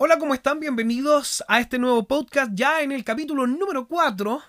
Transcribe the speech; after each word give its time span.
Hola, 0.00 0.18
¿cómo 0.18 0.32
están? 0.32 0.60
Bienvenidos 0.60 1.44
a 1.48 1.60
este 1.60 1.78
nuevo 1.78 2.06
podcast 2.06 2.52
ya 2.54 2.82
en 2.82 2.92
el 2.92 3.04
capítulo 3.04 3.46
número 3.46 3.88
4 3.88 4.40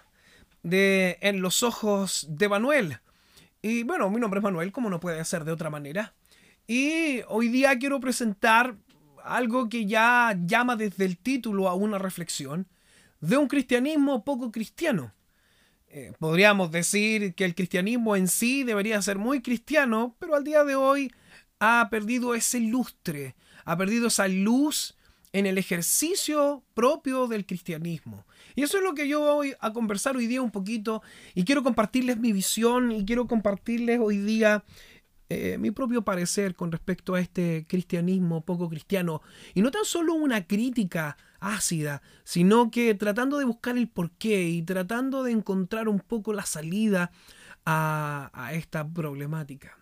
de 0.64 1.18
En 1.22 1.42
los 1.42 1.64
Ojos 1.64 2.28
de 2.30 2.48
Manuel. 2.48 3.00
Y 3.62 3.84
bueno, 3.84 4.10
mi 4.10 4.20
nombre 4.20 4.40
es 4.40 4.44
Manuel, 4.44 4.72
como 4.72 4.90
no 4.90 5.00
puede 5.00 5.26
ser 5.26 5.44
de 5.44 5.52
otra 5.52 5.70
manera. 5.70 6.14
Y 6.68 7.22
hoy 7.28 7.48
día 7.50 7.78
quiero 7.80 8.00
presentar 8.00 8.76
algo 9.24 9.70
que 9.70 9.86
ya 9.86 10.38
llama 10.46 10.76
desde 10.76 11.06
el 11.06 11.18
título 11.18 11.68
a 11.68 11.74
una 11.74 11.98
reflexión 11.98 12.68
de 13.20 13.38
un 13.38 13.48
cristianismo 13.48 14.24
poco 14.24 14.52
cristiano. 14.52 15.14
Eh, 15.88 16.14
podríamos 16.20 16.70
decir 16.72 17.34
que 17.34 17.46
el 17.46 17.56
cristianismo 17.56 18.16
en 18.16 18.28
sí 18.28 18.64
debería 18.64 19.02
ser 19.02 19.18
muy 19.18 19.42
cristiano, 19.42 20.16
pero 20.20 20.36
al 20.36 20.44
día 20.44 20.64
de 20.64 20.76
hoy 20.76 21.12
ha 21.60 21.88
perdido 21.90 22.36
ese 22.36 22.60
lustre, 22.60 23.36
ha 23.66 23.78
perdido 23.78 24.08
esa 24.08 24.28
luz 24.28 24.96
en 25.32 25.46
el 25.46 25.58
ejercicio 25.58 26.64
propio 26.74 27.28
del 27.28 27.46
cristianismo. 27.46 28.26
Y 28.56 28.64
eso 28.64 28.78
es 28.78 28.84
lo 28.84 28.96
que 28.96 29.08
yo 29.08 29.22
voy 29.22 29.54
a 29.60 29.72
conversar 29.74 30.18
hoy 30.18 30.28
día 30.28 30.42
un 30.42 30.52
poquito 30.52 31.04
y 31.36 31.44
quiero 31.44 31.64
compartirles 31.64 32.18
mi 32.18 32.34
visión 32.34 32.92
y 32.92 33.06
quiero 33.06 33.28
compartirles 33.28 34.00
hoy 34.02 34.18
día 34.18 34.64
eh, 35.32 35.60
mi 35.60 35.70
propio 35.70 36.02
parecer 36.02 36.56
con 36.56 36.72
respecto 36.72 37.14
a 37.14 37.20
este 37.20 37.66
cristianismo 37.68 38.42
poco 38.42 38.68
cristiano. 38.70 39.22
Y 39.54 39.62
no 39.62 39.70
tan 39.70 39.86
solo 39.86 40.16
una 40.16 40.48
crítica 40.48 41.18
ácida, 41.40 42.02
sino 42.24 42.72
que 42.72 42.96
tratando 42.96 43.38
de 43.38 43.46
buscar 43.46 43.78
el 43.78 43.88
porqué 43.88 44.50
y 44.50 44.64
tratando 44.64 45.24
de 45.24 45.32
encontrar 45.32 45.88
un 45.88 46.00
poco 46.00 46.34
la 46.34 46.46
salida 46.46 47.12
a, 47.66 48.32
a 48.34 48.54
esta 48.54 48.88
problemática. 48.88 49.79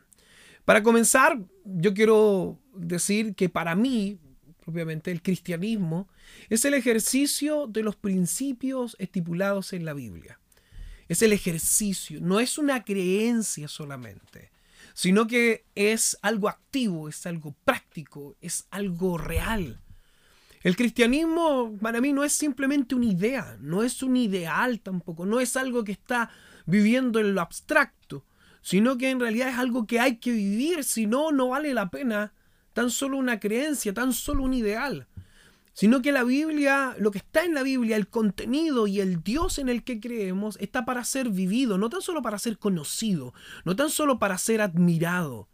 Para 0.68 0.84
comenzar, 0.84 1.40
yo 1.64 1.94
quiero 1.94 2.60
decir 2.74 3.36
que 3.36 3.48
para 3.48 3.74
mí, 3.74 4.20
propiamente, 4.66 5.12
el 5.12 5.22
cristianismo 5.22 6.10
es 6.50 6.66
el 6.66 6.74
ejercicio 6.74 7.68
de 7.68 7.84
los 7.84 7.96
principios 7.96 8.98
estipulados 9.00 9.72
en 9.72 9.86
la 9.86 9.94
Biblia. 9.94 10.42
Es 11.08 11.22
el 11.22 11.32
ejercicio, 11.32 12.20
no 12.20 12.42
es 12.42 12.58
una 12.58 12.84
creencia 12.84 13.70
solamente, 13.70 14.52
sino 14.94 15.26
que 15.26 15.64
es 15.74 16.18
algo 16.22 16.50
activo, 16.50 17.08
es 17.08 17.26
algo 17.26 17.56
práctico, 17.64 18.36
es 18.42 18.68
algo 18.70 19.18
real. 19.18 19.80
El 20.64 20.76
cristianismo 20.76 21.78
para 21.82 22.02
mí 22.02 22.12
no 22.12 22.26
es 22.26 22.34
simplemente 22.34 22.94
una 22.94 23.06
idea, 23.06 23.56
no 23.62 23.84
es 23.84 24.04
un 24.04 24.18
ideal 24.18 24.82
tampoco, 24.82 25.26
no 25.26 25.40
es 25.40 25.56
algo 25.56 25.86
que 25.86 25.94
está 25.94 26.30
viviendo 26.66 27.22
en 27.22 27.36
lo 27.36 27.40
abstracto, 27.40 28.26
sino 28.68 28.98
que 28.98 29.10
en 29.10 29.22
realidad 29.22 29.48
es 29.48 29.58
algo 29.58 29.88
que 29.88 30.02
hay 30.02 30.18
que 30.18 30.34
vivir, 30.34 30.84
si 30.84 31.08
no, 31.08 31.32
no 31.32 31.48
vale 31.48 31.74
la 31.74 31.90
pena 31.90 32.34
tan 32.74 32.92
solo 32.92 33.16
una 33.16 33.40
creencia, 33.40 33.94
tan 33.94 34.12
solo 34.12 34.44
un 34.44 34.54
ideal, 34.54 35.08
sino 35.72 36.02
que 36.02 36.12
la 36.12 36.26
Biblia, 36.26 36.94
lo 37.00 37.12
que 37.12 37.20
está 37.20 37.46
en 37.46 37.54
la 37.54 37.64
Biblia, 37.64 37.96
el 37.96 38.10
contenido 38.10 38.86
y 38.86 39.00
el 39.00 39.24
Dios 39.24 39.58
en 39.58 39.70
el 39.70 39.86
que 39.86 40.02
creemos, 40.02 40.58
está 40.60 40.84
para 40.84 41.06
ser 41.06 41.30
vivido, 41.30 41.78
no 41.78 41.90
tan 41.90 42.02
solo 42.02 42.22
para 42.22 42.40
ser 42.40 42.58
conocido, 42.58 43.34
no 43.64 43.78
tan 43.78 43.90
solo 43.90 44.20
para 44.20 44.38
ser 44.38 44.60
admirado, 44.60 45.48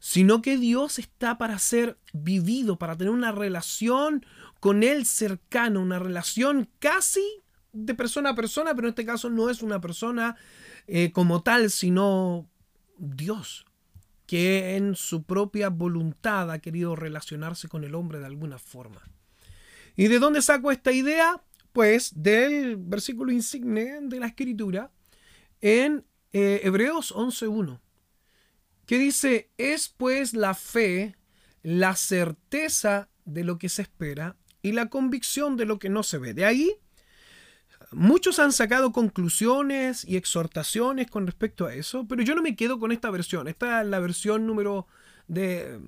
sino 0.00 0.40
que 0.40 0.56
Dios 0.56 0.98
está 0.98 1.36
para 1.36 1.58
ser 1.58 1.98
vivido, 2.14 2.78
para 2.78 2.96
tener 2.96 3.12
una 3.12 3.32
relación 3.32 4.24
con 4.60 4.82
Él 4.82 5.04
cercana, 5.04 5.78
una 5.78 5.98
relación 5.98 6.70
casi 6.78 7.42
de 7.74 7.94
persona 7.94 8.30
a 8.30 8.34
persona, 8.34 8.74
pero 8.74 8.88
en 8.88 8.92
este 8.92 9.04
caso 9.04 9.28
no 9.28 9.50
es 9.50 9.60
una 9.60 9.78
persona 9.78 10.36
eh, 10.86 11.12
como 11.12 11.42
tal, 11.42 11.70
sino 11.70 12.48
Dios, 12.98 13.66
que 14.26 14.76
en 14.76 14.94
su 14.94 15.22
propia 15.22 15.68
voluntad 15.68 16.50
ha 16.50 16.58
querido 16.58 16.96
relacionarse 16.96 17.68
con 17.68 17.84
el 17.84 17.94
hombre 17.94 18.18
de 18.18 18.26
alguna 18.26 18.58
forma. 18.58 19.02
¿Y 19.96 20.08
de 20.08 20.18
dónde 20.18 20.42
saco 20.42 20.70
esta 20.70 20.92
idea? 20.92 21.42
Pues 21.72 22.12
del 22.22 22.76
versículo 22.76 23.32
insigne 23.32 23.98
de 24.02 24.20
la 24.20 24.26
escritura 24.26 24.90
en 25.60 26.04
eh, 26.32 26.60
Hebreos 26.64 27.14
11.1 27.14 27.80
que 28.86 28.98
dice, 28.98 29.50
es 29.58 29.88
pues 29.88 30.32
la 30.32 30.54
fe 30.54 31.16
la 31.62 31.96
certeza 31.96 33.08
de 33.24 33.42
lo 33.42 33.58
que 33.58 33.68
se 33.68 33.82
espera 33.82 34.36
y 34.62 34.72
la 34.72 34.88
convicción 34.88 35.56
de 35.56 35.64
lo 35.64 35.80
que 35.80 35.88
no 35.88 36.04
se 36.04 36.18
ve. 36.18 36.32
De 36.32 36.44
ahí, 36.44 36.76
muchos 37.96 38.38
han 38.38 38.52
sacado 38.52 38.92
conclusiones 38.92 40.04
y 40.04 40.16
exhortaciones 40.16 41.10
con 41.10 41.26
respecto 41.26 41.64
a 41.64 41.74
eso, 41.74 42.06
pero 42.06 42.22
yo 42.22 42.34
no 42.34 42.42
me 42.42 42.54
quedo 42.54 42.78
con 42.78 42.92
esta 42.92 43.10
versión. 43.10 43.48
Esta 43.48 43.80
es 43.80 43.88
la 43.88 43.98
versión 44.00 44.46
número 44.46 44.86
de 45.28 45.80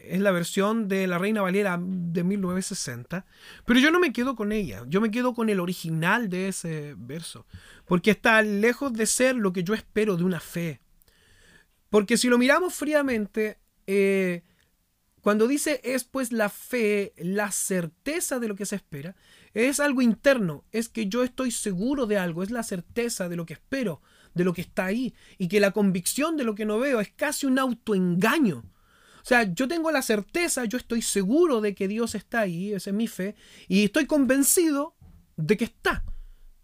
es 0.00 0.20
la 0.20 0.32
versión 0.32 0.88
de 0.88 1.06
la 1.06 1.18
Reina 1.18 1.40
Valera 1.40 1.78
de 1.80 2.24
1960, 2.24 3.24
pero 3.64 3.78
yo 3.78 3.92
no 3.92 4.00
me 4.00 4.12
quedo 4.12 4.34
con 4.34 4.50
ella, 4.50 4.82
yo 4.88 5.00
me 5.00 5.12
quedo 5.12 5.32
con 5.32 5.48
el 5.48 5.60
original 5.60 6.28
de 6.28 6.48
ese 6.48 6.94
verso, 6.98 7.46
porque 7.86 8.10
está 8.10 8.42
lejos 8.42 8.92
de 8.92 9.06
ser 9.06 9.36
lo 9.36 9.52
que 9.52 9.62
yo 9.62 9.74
espero 9.74 10.16
de 10.16 10.24
una 10.24 10.40
fe, 10.40 10.80
porque 11.88 12.16
si 12.16 12.28
lo 12.28 12.36
miramos 12.36 12.74
fríamente, 12.74 13.58
eh, 13.86 14.42
cuando 15.20 15.46
dice 15.46 15.80
es 15.84 16.02
pues 16.02 16.32
la 16.32 16.48
fe, 16.48 17.14
la 17.16 17.52
certeza 17.52 18.40
de 18.40 18.48
lo 18.48 18.56
que 18.56 18.66
se 18.66 18.76
espera, 18.76 19.14
es 19.54 19.80
algo 19.80 20.02
interno, 20.02 20.64
es 20.72 20.88
que 20.88 21.08
yo 21.08 21.22
estoy 21.22 21.50
seguro 21.50 22.06
de 22.06 22.18
algo, 22.18 22.42
es 22.42 22.50
la 22.50 22.62
certeza 22.62 23.28
de 23.28 23.36
lo 23.36 23.46
que 23.46 23.54
espero, 23.54 24.00
de 24.34 24.44
lo 24.44 24.52
que 24.52 24.62
está 24.62 24.86
ahí, 24.86 25.14
y 25.38 25.48
que 25.48 25.60
la 25.60 25.72
convicción 25.72 26.36
de 26.36 26.44
lo 26.44 26.54
que 26.54 26.64
no 26.64 26.78
veo 26.78 27.00
es 27.00 27.10
casi 27.10 27.46
un 27.46 27.58
autoengaño. 27.58 28.64
O 29.22 29.24
sea, 29.24 29.52
yo 29.54 29.68
tengo 29.68 29.92
la 29.92 30.02
certeza, 30.02 30.64
yo 30.64 30.78
estoy 30.78 31.02
seguro 31.02 31.60
de 31.60 31.74
que 31.74 31.86
Dios 31.86 32.14
está 32.14 32.40
ahí, 32.40 32.72
esa 32.72 32.90
es 32.90 32.96
mi 32.96 33.08
fe, 33.08 33.36
y 33.68 33.84
estoy 33.84 34.06
convencido 34.06 34.96
de 35.36 35.56
que 35.56 35.64
está. 35.64 36.04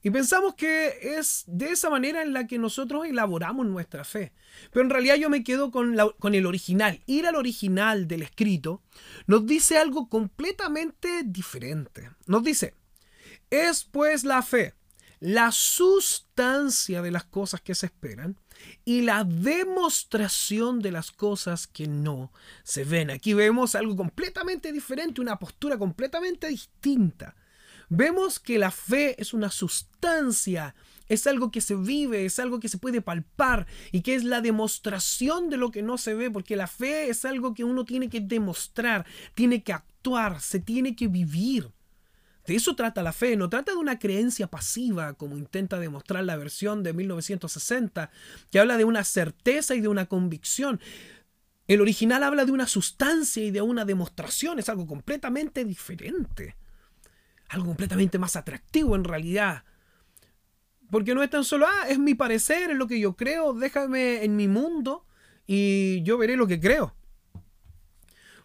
Y 0.01 0.11
pensamos 0.11 0.55
que 0.55 1.19
es 1.19 1.45
de 1.49 1.71
esa 1.71 1.91
manera 1.91 2.23
en 2.23 2.33
la 2.33 2.47
que 2.47 2.59
nosotros 2.59 3.05
elaboramos 3.05 3.67
nuestra 3.67 4.05
fe. 4.05 4.33
Pero 4.73 4.85
en 4.85 4.91
realidad 4.91 5.17
yo 5.17 5.29
me 5.29 5.43
quedo 5.43 5.73
con, 5.73 5.97
con, 6.21 6.35
el 6.37 6.47
original. 6.47 7.03
Ir 7.07 7.27
al 7.27 7.35
original 7.35 8.07
del 8.07 8.23
escrito 8.23 8.83
nos 9.27 9.45
dice 9.45 9.77
algo 9.77 10.09
completamente 10.09 11.25
diferente. 11.25 12.11
Nos 12.27 12.45
dice, 12.45 12.75
es 13.51 13.85
pues 13.85 14.25
la 14.25 14.43
fe, 14.43 14.75
la 15.21 15.53
sustancia 15.53 17.03
de 17.03 17.11
las 17.11 17.25
cosas 17.25 17.61
que 17.61 17.75
se 17.75 17.87
esperan 17.87 18.39
y 18.85 19.03
la 19.03 19.25
demostración 19.25 20.81
de 20.81 20.93
las 20.93 21.11
cosas 21.11 21.67
que 21.67 21.87
no 21.87 22.33
se 22.65 22.85
ven. 22.85 23.11
Aquí 23.11 23.35
vemos 23.35 23.75
algo 23.75 23.97
completamente 23.97 24.73
diferente, 24.73 25.21
una 25.21 25.39
postura 25.39 25.79
completamente 25.79 26.49
distinta 26.49 27.35
vemos 27.89 28.39
que 28.39 28.59
la 28.59 28.71
fe 28.71 29.21
es 29.21 29.33
una 29.33 29.51
sustancia, 29.51 30.75
es 31.09 31.27
algo 31.27 31.51
que 31.51 31.61
se 31.61 31.75
vive, 31.75 32.27
es 32.27 32.39
algo 32.39 32.61
que 32.61 32.69
se 32.69 32.79
puede 32.79 33.01
palpar 33.01 33.67
y 33.93 34.03
que 34.03 34.15
es 34.15 34.25
la 34.25 34.41
demostración 34.41 35.49
de 35.49 35.57
lo 35.57 35.71
que 35.71 35.83
no 35.83 35.99
se 35.99 36.15
ve, 36.15 36.31
porque 36.31 36.57
la 36.57 36.67
fe 36.67 37.09
es 37.09 37.25
algo 37.25 37.55
que 37.55 37.65
uno 37.65 37.85
tiene 37.85 38.09
que 38.09 38.21
demostrar, 38.21 39.07
tiene 39.35 39.63
que 39.63 39.73
actuar, 39.73 40.41
se 40.41 40.61
tiene 40.61 40.95
que 40.95 41.09
vivir. 41.09 41.73
De 42.49 42.57
eso 42.57 42.75
trata 42.75 43.05
la 43.05 43.13
fe, 43.13 43.37
no 43.37 43.49
trata 43.49 43.71
de 43.71 43.79
una 43.79 44.01
creencia 44.01 44.49
pasiva 44.49 45.13
como 45.15 45.39
intenta 45.39 45.79
demostrar 45.79 46.25
la 46.25 46.37
versión 46.37 46.83
de 46.83 46.93
1960, 46.93 48.11
que 48.51 48.59
habla 48.59 48.77
de 48.77 48.85
una 48.85 49.05
certeza 49.05 49.77
y 49.77 49.81
de 49.81 49.87
una 49.87 50.07
convicción. 50.07 50.81
El 51.69 51.81
original 51.81 52.25
habla 52.25 52.45
de 52.45 52.51
una 52.51 52.67
sustancia 52.67 53.45
y 53.45 53.53
de 53.53 53.63
una 53.63 53.85
demostración, 53.85 54.59
es 54.59 54.69
algo 54.69 54.89
completamente 54.89 55.65
diferente 55.65 56.57
algo 57.49 57.67
completamente 57.67 58.19
más 58.19 58.37
atractivo 58.37 58.95
en 58.95 59.05
realidad. 59.05 59.65
Porque 60.91 61.15
no 61.15 61.23
es 61.23 61.31
tan 61.31 61.45
solo, 61.45 61.67
ah, 61.67 61.89
es 61.89 61.99
mi 61.99 62.15
parecer, 62.15 62.71
es 62.71 62.77
lo 62.77 62.87
que 62.87 63.01
yo 63.01 63.17
creo, 63.17 63.53
déjame 63.53 64.25
en 64.25 64.37
mi 64.37 64.49
mundo 64.49 65.07
y 65.47 66.03
yo 66.03 66.17
veré 66.19 66.37
lo 66.37 66.47
que 66.47 66.61
creo. 66.61 66.95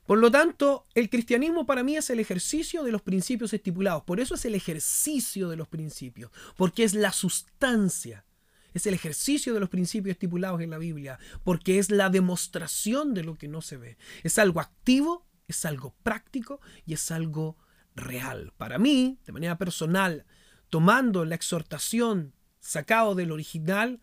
Por 0.05 0.19
lo 0.19 0.29
tanto, 0.29 0.85
el 0.95 1.09
cristianismo 1.09 1.65
para 1.65 1.83
mí 1.83 1.95
es 1.95 2.09
el 2.09 2.19
ejercicio 2.19 2.83
de 2.83 2.91
los 2.91 3.01
principios 3.01 3.53
estipulados. 3.53 4.03
Por 4.03 4.19
eso 4.19 4.35
es 4.35 4.43
el 4.45 4.55
ejercicio 4.55 5.49
de 5.49 5.55
los 5.55 5.67
principios, 5.67 6.31
porque 6.57 6.83
es 6.83 6.93
la 6.93 7.13
sustancia, 7.13 8.25
es 8.73 8.85
el 8.85 8.93
ejercicio 8.93 9.53
de 9.53 9.59
los 9.59 9.69
principios 9.69 10.13
estipulados 10.13 10.61
en 10.61 10.71
la 10.71 10.77
Biblia, 10.77 11.19
porque 11.43 11.79
es 11.79 11.89
la 11.89 12.09
demostración 12.09 13.13
de 13.13 13.23
lo 13.23 13.35
que 13.35 13.47
no 13.47 13.61
se 13.61 13.77
ve. 13.77 13.97
Es 14.23 14.37
algo 14.39 14.59
activo, 14.59 15.25
es 15.47 15.63
algo 15.63 15.95
práctico 16.03 16.59
y 16.85 16.93
es 16.93 17.11
algo 17.11 17.57
real. 17.95 18.51
Para 18.57 18.79
mí, 18.79 19.19
de 19.25 19.31
manera 19.31 19.57
personal, 19.57 20.25
tomando 20.69 21.23
la 21.23 21.35
exhortación 21.35 22.33
sacado 22.59 23.15
del 23.15 23.31
original, 23.31 24.01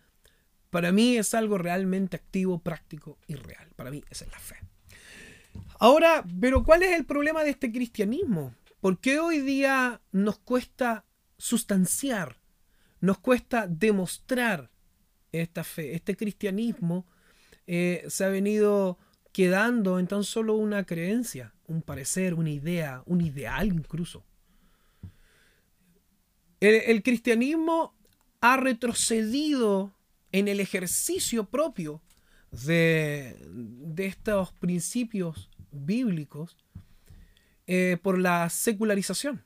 para 0.71 0.93
mí 0.93 1.17
es 1.17 1.35
algo 1.35 1.59
realmente 1.59 2.17
activo, 2.17 2.61
práctico 2.61 3.19
y 3.27 3.35
real. 3.35 3.69
Para 3.77 3.91
mí 3.91 4.05
esa 4.09 4.25
es 4.25 4.31
la 4.31 4.39
fe. 4.39 4.70
Ahora, 5.79 6.25
pero 6.41 6.65
¿cuál 6.65 6.83
es 6.83 6.97
el 6.97 7.07
problema 7.07 7.43
de 7.43 7.51
este 7.51 7.73
cristianismo? 7.73 8.55
¿Por 8.81 8.99
qué 8.99 9.19
hoy 9.19 9.41
día 9.41 10.01
nos 10.13 10.39
cuesta 10.39 11.05
sustanciar, 11.39 12.41
nos 13.01 13.19
cuesta 13.19 13.67
demostrar 13.67 14.71
esta 15.33 15.65
fe? 15.65 15.95
Este 15.95 16.17
cristianismo 16.17 17.07
eh, 17.67 18.05
se 18.09 18.25
ha 18.25 18.29
venido 18.29 18.99
quedando 19.33 19.99
en 19.99 20.07
tan 20.07 20.25
solo 20.25 20.55
una 20.55 20.85
creencia, 20.85 21.55
un 21.67 21.83
parecer, 21.83 22.35
una 22.35 22.51
idea, 22.51 23.03
un 23.07 23.21
ideal 23.21 23.69
incluso. 23.69 24.25
El, 26.61 27.03
cristianismo 27.03 27.95
ha 28.43 28.59
retrocedido 28.59 29.95
en 30.31 30.47
el 30.47 30.61
ejercicio 30.61 31.49
propio 31.49 32.03
de, 32.51 33.37
estos 33.97 34.53
principios 34.53 35.51
bíblicos 35.71 36.57
eh, 37.67 37.99
por 38.03 38.19
la 38.19 38.49
secularización. 38.51 39.45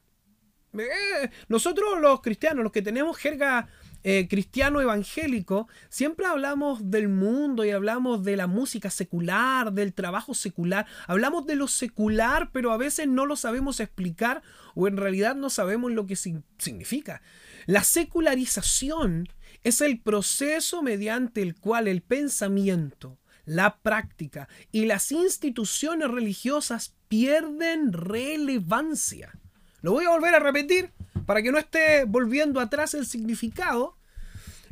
Eh, 0.78 1.30
nosotros 1.48 2.00
los 2.00 2.20
cristianos, 2.20 2.64
los 2.64 2.72
que 2.72 2.82
tenemos 2.82 3.16
jerga 3.16 3.68
eh, 4.02 4.26
cristiano 4.28 4.80
evangélico, 4.80 5.68
siempre 5.88 6.26
hablamos 6.26 6.90
del 6.90 7.08
mundo 7.08 7.64
y 7.64 7.70
hablamos 7.70 8.24
de 8.24 8.36
la 8.36 8.46
música 8.46 8.90
secular, 8.90 9.72
del 9.72 9.94
trabajo 9.94 10.34
secular. 10.34 10.86
Hablamos 11.06 11.46
de 11.46 11.56
lo 11.56 11.68
secular, 11.68 12.50
pero 12.52 12.72
a 12.72 12.76
veces 12.76 13.08
no 13.08 13.24
lo 13.24 13.36
sabemos 13.36 13.80
explicar 13.80 14.42
o 14.74 14.88
en 14.88 14.96
realidad 14.96 15.36
no 15.36 15.48
sabemos 15.48 15.92
lo 15.92 16.06
que 16.06 16.16
significa. 16.16 17.22
La 17.66 17.84
secularización 17.84 19.28
es 19.64 19.80
el 19.80 19.98
proceso 19.98 20.82
mediante 20.82 21.42
el 21.42 21.56
cual 21.56 21.88
el 21.88 22.02
pensamiento, 22.02 23.18
la 23.46 23.78
práctica 23.78 24.48
y 24.70 24.84
las 24.84 25.10
instituciones 25.10 26.10
religiosas 26.10 26.94
pierden 27.08 27.92
relevancia. 27.92 29.32
Lo 29.80 29.92
voy 29.92 30.04
a 30.04 30.10
volver 30.10 30.34
a 30.34 30.40
repetir 30.40 30.92
para 31.26 31.42
que 31.42 31.50
no 31.50 31.58
esté 31.58 32.04
volviendo 32.04 32.60
atrás 32.60 32.94
el 32.94 33.06
significado, 33.06 33.96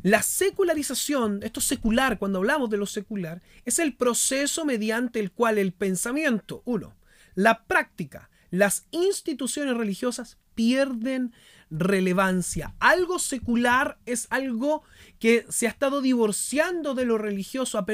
la 0.02 0.22
secularización, 0.22 1.42
esto 1.42 1.60
secular, 1.60 2.18
cuando 2.18 2.38
hablamos 2.38 2.68
de 2.70 2.76
lo 2.76 2.86
secular, 2.86 3.40
es 3.64 3.78
el 3.78 3.94
proceso 3.94 4.64
mediante 4.64 5.20
el 5.20 5.30
cual 5.30 5.58
el 5.58 5.72
pensamiento, 5.72 6.62
uno, 6.64 6.94
la 7.34 7.64
práctica, 7.64 8.28
las 8.50 8.86
instituciones 8.90 9.76
religiosas 9.76 10.38
pierden 10.54 11.32
relevancia. 11.72 12.74
Algo 12.78 13.18
secular 13.18 13.98
es 14.04 14.26
algo 14.30 14.82
que 15.18 15.46
se 15.48 15.66
ha 15.66 15.70
estado 15.70 16.02
divorciando 16.02 16.94
de 16.94 17.06
lo 17.06 17.18
religioso, 17.18 17.84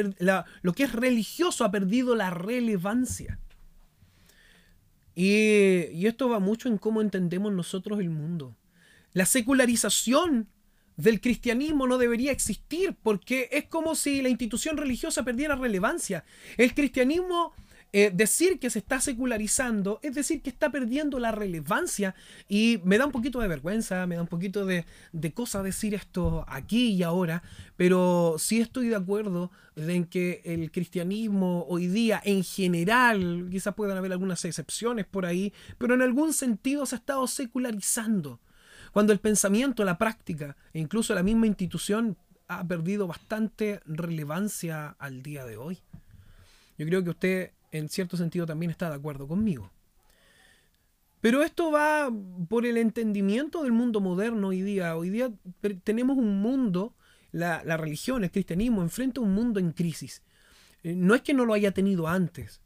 lo 0.62 0.72
que 0.72 0.82
es 0.82 0.92
religioso 0.92 1.64
ha 1.64 1.70
perdido 1.70 2.14
la 2.14 2.30
relevancia. 2.30 3.38
Y, 5.14 6.06
esto 6.06 6.28
va 6.28 6.38
mucho 6.38 6.68
en 6.68 6.78
cómo 6.78 7.00
entendemos 7.00 7.52
nosotros 7.52 8.00
el 8.00 8.10
mundo. 8.10 8.56
La 9.12 9.26
secularización 9.26 10.48
del 10.96 11.20
cristianismo 11.20 11.86
no 11.86 11.98
debería 11.98 12.32
existir 12.32 12.96
porque 13.02 13.48
es 13.52 13.64
como 13.64 13.94
si 13.94 14.20
la 14.22 14.28
institución 14.28 14.76
religiosa 14.76 15.24
perdiera 15.24 15.54
relevancia. 15.54 16.24
El 16.56 16.74
cristianismo, 16.74 17.52
eh, 17.92 18.10
decir 18.12 18.58
que 18.58 18.68
se 18.68 18.80
está 18.80 19.00
secularizando, 19.00 19.98
es 20.02 20.14
decir 20.14 20.42
que 20.42 20.50
está 20.50 20.70
perdiendo 20.70 21.18
la 21.18 21.32
relevancia 21.32 22.14
y 22.46 22.80
me 22.84 22.98
da 22.98 23.06
un 23.06 23.12
poquito 23.12 23.40
de 23.40 23.48
vergüenza, 23.48 24.06
me 24.06 24.16
da 24.16 24.20
un 24.20 24.28
poquito 24.28 24.66
de, 24.66 24.84
de 25.12 25.32
cosa 25.32 25.62
decir 25.62 25.94
esto 25.94 26.44
aquí 26.48 26.88
y 26.92 27.02
ahora, 27.02 27.42
pero 27.76 28.36
sí 28.38 28.60
estoy 28.60 28.88
de 28.88 28.96
acuerdo 28.96 29.50
en 29.76 30.04
que 30.04 30.42
el 30.44 30.70
cristianismo 30.70 31.64
hoy 31.68 31.86
día 31.86 32.20
en 32.24 32.44
general, 32.44 33.48
quizás 33.50 33.74
puedan 33.74 33.96
haber 33.96 34.12
algunas 34.12 34.44
excepciones 34.44 35.06
por 35.06 35.24
ahí, 35.24 35.54
pero 35.78 35.94
en 35.94 36.02
algún 36.02 36.34
sentido 36.34 36.84
se 36.84 36.96
ha 36.96 36.98
estado 36.98 37.26
secularizando. 37.26 38.40
Cuando 38.92 39.12
el 39.12 39.18
pensamiento, 39.18 39.84
la 39.84 39.96
práctica 39.96 40.56
e 40.72 40.80
incluso 40.80 41.14
la 41.14 41.22
misma 41.22 41.46
institución 41.46 42.18
ha 42.48 42.66
perdido 42.66 43.06
bastante 43.06 43.80
relevancia 43.86 44.96
al 44.98 45.22
día 45.22 45.44
de 45.44 45.56
hoy. 45.56 45.78
Yo 46.78 46.86
creo 46.86 47.02
que 47.02 47.10
usted 47.10 47.52
en 47.72 47.88
cierto 47.88 48.16
sentido 48.16 48.46
también 48.46 48.70
está 48.70 48.88
de 48.88 48.96
acuerdo 48.96 49.26
conmigo. 49.26 49.70
Pero 51.20 51.42
esto 51.42 51.72
va 51.72 52.10
por 52.48 52.64
el 52.64 52.76
entendimiento 52.76 53.62
del 53.64 53.72
mundo 53.72 54.00
moderno 54.00 54.48
hoy 54.48 54.62
día. 54.62 54.96
Hoy 54.96 55.10
día 55.10 55.32
tenemos 55.82 56.16
un 56.16 56.40
mundo 56.40 56.94
la, 57.32 57.76
religión, 57.76 58.24
el 58.24 58.30
cristianismo, 58.30 58.82
enfrenta 58.82 59.20
un 59.20 59.34
mundo 59.34 59.60
en 59.60 59.72
crisis. 59.72 60.22
Eh, 60.82 60.94
no 60.94 61.14
es 61.14 61.22
que 61.22 61.34
no 61.34 61.44
lo 61.44 61.54
haya 61.54 61.72
tenido 61.72 62.08
antes, 62.08 62.60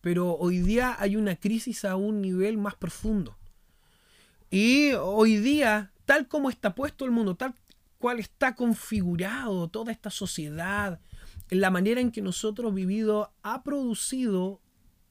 pero 0.00 0.34
hoy 0.36 0.58
día 0.58 0.96
hay 0.98 1.16
una 1.16 1.36
crisis 1.36 1.84
a 1.84 1.96
un 1.96 2.20
nivel 2.20 2.58
más 2.58 2.74
profundo. 2.74 3.38
Y 4.50 4.92
hoy 4.92 5.36
día, 5.36 5.92
tal 6.04 6.28
como 6.28 6.50
está 6.50 6.74
puesto 6.74 7.04
el 7.04 7.10
mundo, 7.10 7.36
tal 7.36 7.54
cual 7.98 8.18
está 8.18 8.54
configurado 8.54 9.68
toda 9.68 9.92
esta 9.92 10.10
sociedad, 10.10 11.00
la 11.50 11.70
manera 11.70 12.00
en 12.00 12.10
que 12.10 12.22
nosotros 12.22 12.74
vivido 12.74 13.32
ha 13.42 13.62
producido 13.62 14.60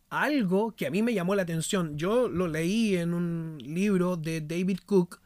algo 0.10 0.76
que 0.76 0.88
a 0.88 0.92
mí 0.92 1.02
me 1.02 1.14
llamó 1.14 1.36
la 1.36 1.44
atención. 1.44 1.98
Yo 1.98 2.28
lo 2.28 2.48
leí 2.48 2.98
en 2.98 3.14
un 3.14 3.58
libro 3.64 4.18
de 4.18 4.42
David 4.42 4.80
Cook 4.86 5.22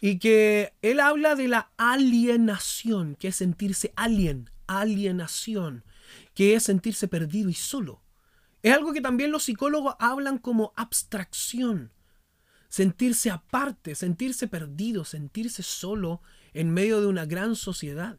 y 0.00 0.18
que 0.18 0.74
él 0.82 1.00
habla 1.00 1.34
de 1.34 1.48
la 1.48 1.72
alienación, 1.76 3.16
que 3.16 3.28
es 3.28 3.36
sentirse 3.36 3.92
alien, 3.96 4.50
alienación, 4.66 5.84
que 6.34 6.54
es 6.54 6.62
sentirse 6.62 7.08
perdido 7.08 7.48
y 7.48 7.54
solo. 7.54 8.02
Es 8.62 8.72
algo 8.72 8.92
que 8.92 9.00
también 9.00 9.32
los 9.32 9.44
psicólogos 9.44 9.96
hablan 9.98 10.38
como 10.38 10.72
abstracción, 10.76 11.92
sentirse 12.68 13.30
aparte, 13.30 13.94
sentirse 13.94 14.48
perdido, 14.48 15.04
sentirse 15.04 15.62
solo 15.62 16.20
en 16.52 16.70
medio 16.70 17.00
de 17.00 17.06
una 17.06 17.26
gran 17.26 17.56
sociedad. 17.56 18.18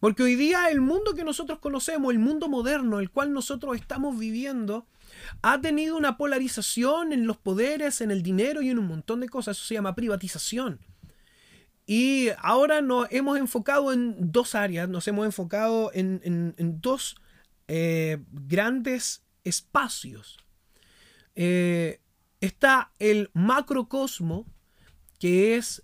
Porque 0.00 0.22
hoy 0.22 0.36
día 0.36 0.70
el 0.70 0.80
mundo 0.80 1.14
que 1.14 1.24
nosotros 1.24 1.58
conocemos, 1.58 2.12
el 2.12 2.18
mundo 2.18 2.48
moderno, 2.48 3.00
el 3.00 3.10
cual 3.10 3.32
nosotros 3.32 3.76
estamos 3.76 4.18
viviendo, 4.18 4.86
ha 5.42 5.60
tenido 5.60 5.96
una 5.96 6.16
polarización 6.16 7.12
en 7.12 7.26
los 7.26 7.36
poderes, 7.36 8.00
en 8.00 8.10
el 8.10 8.22
dinero 8.22 8.62
y 8.62 8.70
en 8.70 8.78
un 8.78 8.86
montón 8.86 9.20
de 9.20 9.28
cosas. 9.28 9.56
Eso 9.56 9.66
se 9.66 9.74
llama 9.74 9.94
privatización. 9.94 10.80
Y 11.84 12.28
ahora 12.38 12.80
nos 12.80 13.10
hemos 13.10 13.38
enfocado 13.38 13.92
en 13.92 14.30
dos 14.30 14.54
áreas, 14.54 14.88
nos 14.88 15.08
hemos 15.08 15.24
enfocado 15.24 15.90
en, 15.94 16.52
dos 16.80 17.16
eh, 17.66 18.18
grandes 18.30 19.24
espacios. 19.42 20.38
Eh, 21.34 22.00
está 22.40 22.92
el 22.98 23.30
macrocosmo, 23.32 24.44
que 25.18 25.56
es 25.56 25.82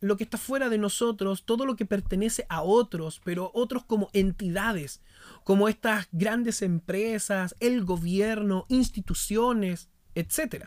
lo 0.00 0.16
que 0.16 0.24
está 0.24 0.38
fuera 0.38 0.68
de 0.68 0.78
nosotros, 0.78 1.44
todo 1.44 1.64
lo 1.64 1.76
que 1.76 1.86
pertenece 1.86 2.46
a 2.48 2.62
otros, 2.62 3.20
pero 3.24 3.50
otros 3.54 3.84
como 3.84 4.10
entidades, 4.12 5.00
como 5.44 5.68
estas 5.68 6.08
grandes 6.12 6.62
empresas, 6.62 7.56
el 7.60 7.84
gobierno, 7.84 8.66
instituciones, 8.68 9.88
etc. 10.14 10.66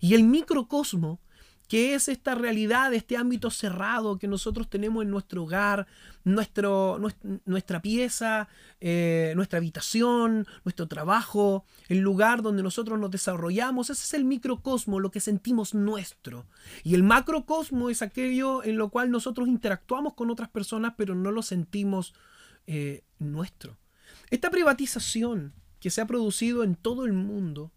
Y 0.00 0.14
el 0.14 0.24
microcosmo, 0.24 1.20
que 1.70 1.94
es 1.94 2.08
esta 2.08 2.34
realidad, 2.34 2.92
este 2.94 3.16
ámbito 3.16 3.48
cerrado 3.48 4.18
que 4.18 4.26
nosotros 4.26 4.68
tenemos 4.68 5.04
en 5.04 5.10
nuestro 5.10 5.44
hogar, 5.44 5.86
nuestro, 6.24 7.00
nuestra 7.44 7.80
pieza, 7.80 8.48
eh, 8.80 9.34
nuestra 9.36 9.58
habitación, 9.58 10.48
nuestro 10.64 10.88
trabajo, 10.88 11.64
el 11.88 12.00
lugar 12.00 12.42
donde 12.42 12.64
nosotros 12.64 12.98
nos 12.98 13.12
desarrollamos. 13.12 13.88
Ese 13.88 14.02
es 14.02 14.14
el 14.14 14.24
microcosmo, 14.24 14.98
lo 14.98 15.12
que 15.12 15.20
sentimos 15.20 15.72
nuestro. 15.72 16.48
Y 16.82 16.96
el 16.96 17.04
macrocosmo 17.04 17.88
es 17.88 18.02
aquello 18.02 18.64
en 18.64 18.76
lo 18.76 18.88
cual 18.88 19.12
nosotros 19.12 19.46
interactuamos 19.46 20.14
con 20.14 20.28
otras 20.28 20.48
personas, 20.48 20.94
pero 20.96 21.14
no 21.14 21.30
lo 21.30 21.42
sentimos 21.42 22.14
eh, 22.66 23.04
nuestro. 23.20 23.78
Esta 24.30 24.50
privatización 24.50 25.54
que 25.78 25.90
se 25.90 26.00
ha 26.00 26.06
producido 26.08 26.64
en 26.64 26.74
todo 26.74 27.04
el 27.04 27.12
mundo 27.12 27.70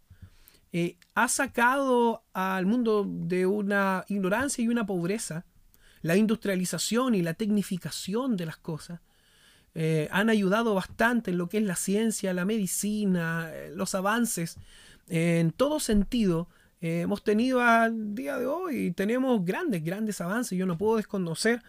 eh, 0.75 0.97
ha 1.13 1.27
sacado 1.27 2.23
al 2.33 2.65
mundo 2.65 3.05
de 3.07 3.45
una 3.45 4.05
ignorancia 4.07 4.63
y 4.63 4.67
una 4.67 4.87
pobreza. 4.87 5.45
La 6.01 6.17
industrialización 6.17 7.13
y 7.13 7.21
la 7.21 7.35
tecnificación 7.35 8.35
de 8.35 8.47
las 8.47 8.57
cosas 8.57 8.99
eh, 9.75 10.09
han 10.11 10.31
ayudado 10.31 10.73
bastante 10.73 11.29
en 11.29 11.37
lo 11.37 11.47
que 11.47 11.59
es 11.59 11.63
la 11.63 11.75
ciencia, 11.75 12.33
la 12.33 12.43
medicina, 12.43 13.51
eh, 13.53 13.71
los 13.73 13.93
avances. 13.93 14.57
en 15.07 15.51
todo 15.51 15.79
sentido, 15.79 16.49
hemos 16.81 17.23
tenido 17.23 17.61
al 17.61 18.15
día 18.15 18.37
de 18.37 18.45
hoy, 18.45 18.91
tenemos 18.91 19.45
grandes, 19.45 19.83
grandes 19.83 20.19
avances. 20.21 20.57
Yo 20.57 20.65
no 20.65 20.77
puedo 20.77 20.97
desconocer 20.97 21.61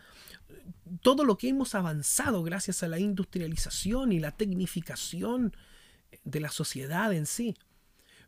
todo 1.02 1.24
lo 1.24 1.36
que 1.36 1.48
hemos 1.48 1.74
avanzado 1.74 2.42
gracias 2.42 2.82
a 2.82 2.88
la 2.88 2.98
industrialización 2.98 4.12
y 4.12 4.18
la 4.18 4.32
tecnificación 4.32 5.54
de 6.24 6.40
la 6.40 6.50
sociedad 6.50 7.12
en 7.12 7.26
sí. 7.26 7.54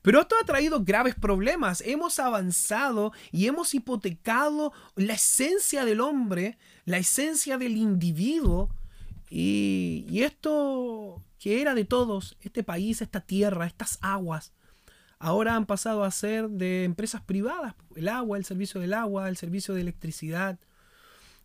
Pero 0.06 0.20
esto 0.20 0.36
ha 0.40 0.44
traído 0.46 0.84
graves 0.84 1.16
problemas. 1.16 1.80
Hemos 1.84 2.20
avanzado 2.20 3.12
y 3.32 3.48
hemos 3.48 3.74
hipotecado 3.74 4.72
la 4.94 5.14
esencia 5.14 5.84
del 5.84 6.00
hombre, 6.00 6.58
la 6.84 6.98
esencia 6.98 7.58
del 7.58 7.76
individuo. 7.76 8.70
Y, 9.28 10.06
esto 10.22 11.24
que 11.40 11.60
era 11.60 11.74
de 11.74 11.84
todos, 11.84 12.36
este 12.40 12.62
país, 12.62 13.02
esta 13.02 13.20
tierra, 13.20 13.66
estas 13.66 13.98
aguas, 14.00 14.52
ahora 15.18 15.56
han 15.56 15.66
pasado 15.66 16.04
a 16.04 16.10
ser 16.12 16.50
de 16.50 16.84
empresas 16.84 17.22
privadas. 17.22 17.74
El 17.96 18.06
agua, 18.06 18.38
el 18.38 18.44
servicio 18.44 18.80
del 18.80 18.94
agua, 18.94 19.28
el 19.28 19.36
servicio 19.36 19.74
de 19.74 19.80
electricidad. 19.80 20.60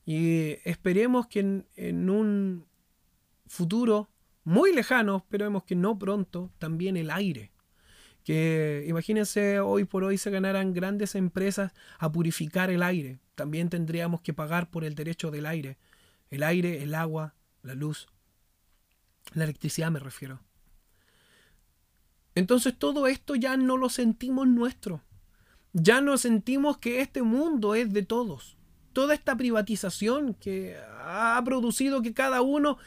Y 0.05 0.59
esperemos 0.65 1.25
que 1.25 1.63
en, 1.77 2.09
un 2.11 2.67
futuro 3.47 4.11
muy 4.43 4.71
lejano, 4.71 5.17
esperemos 5.17 5.63
que 5.63 5.75
no 5.75 5.97
pronto, 5.97 6.51
también 6.59 6.95
el 6.95 7.09
aire. 7.09 7.49
Que 8.23 8.85
imagínense 8.87 9.59
hoy 9.59 9.85
por 9.85 10.03
hoy 10.03 10.17
se 10.17 10.29
ganaran 10.29 10.73
grandes 10.73 11.15
empresas 11.15 11.73
a 11.97 12.11
purificar 12.11 12.69
el 12.69 12.83
aire. 12.83 13.19
También 13.35 13.69
tendríamos 13.69 14.21
que 14.21 14.33
pagar 14.33 14.69
por 14.69 14.83
el 14.83 14.95
derecho 14.95 15.31
del 15.31 15.45
aire. 15.45 15.77
El 16.29 16.43
aire, 16.43 16.83
el 16.83 16.95
agua, 16.95 17.35
la 17.63 17.73
luz. 17.73 18.07
La 19.33 19.45
electricidad 19.45 19.91
me 19.91 19.99
refiero. 19.99 20.41
Entonces 22.35 22.77
todo 22.77 23.07
esto 23.07 23.35
ya 23.35 23.57
no 23.57 23.77
lo 23.77 23.89
sentimos 23.89 24.47
nuestro. 24.47 25.01
Ya 25.73 26.01
no 26.01 26.17
sentimos 26.17 26.77
que 26.77 27.01
este 27.01 27.21
mundo 27.21 27.75
es 27.75 27.91
de 27.91 28.03
todos 28.03 28.57
toda 28.93 29.13
esta 29.13 29.35
privatización 29.35 30.33
que 30.33 30.77
ha 30.99 31.41
producido 31.43 32.01
que 32.01 32.13
cada 32.13 32.41
uno 32.41 32.77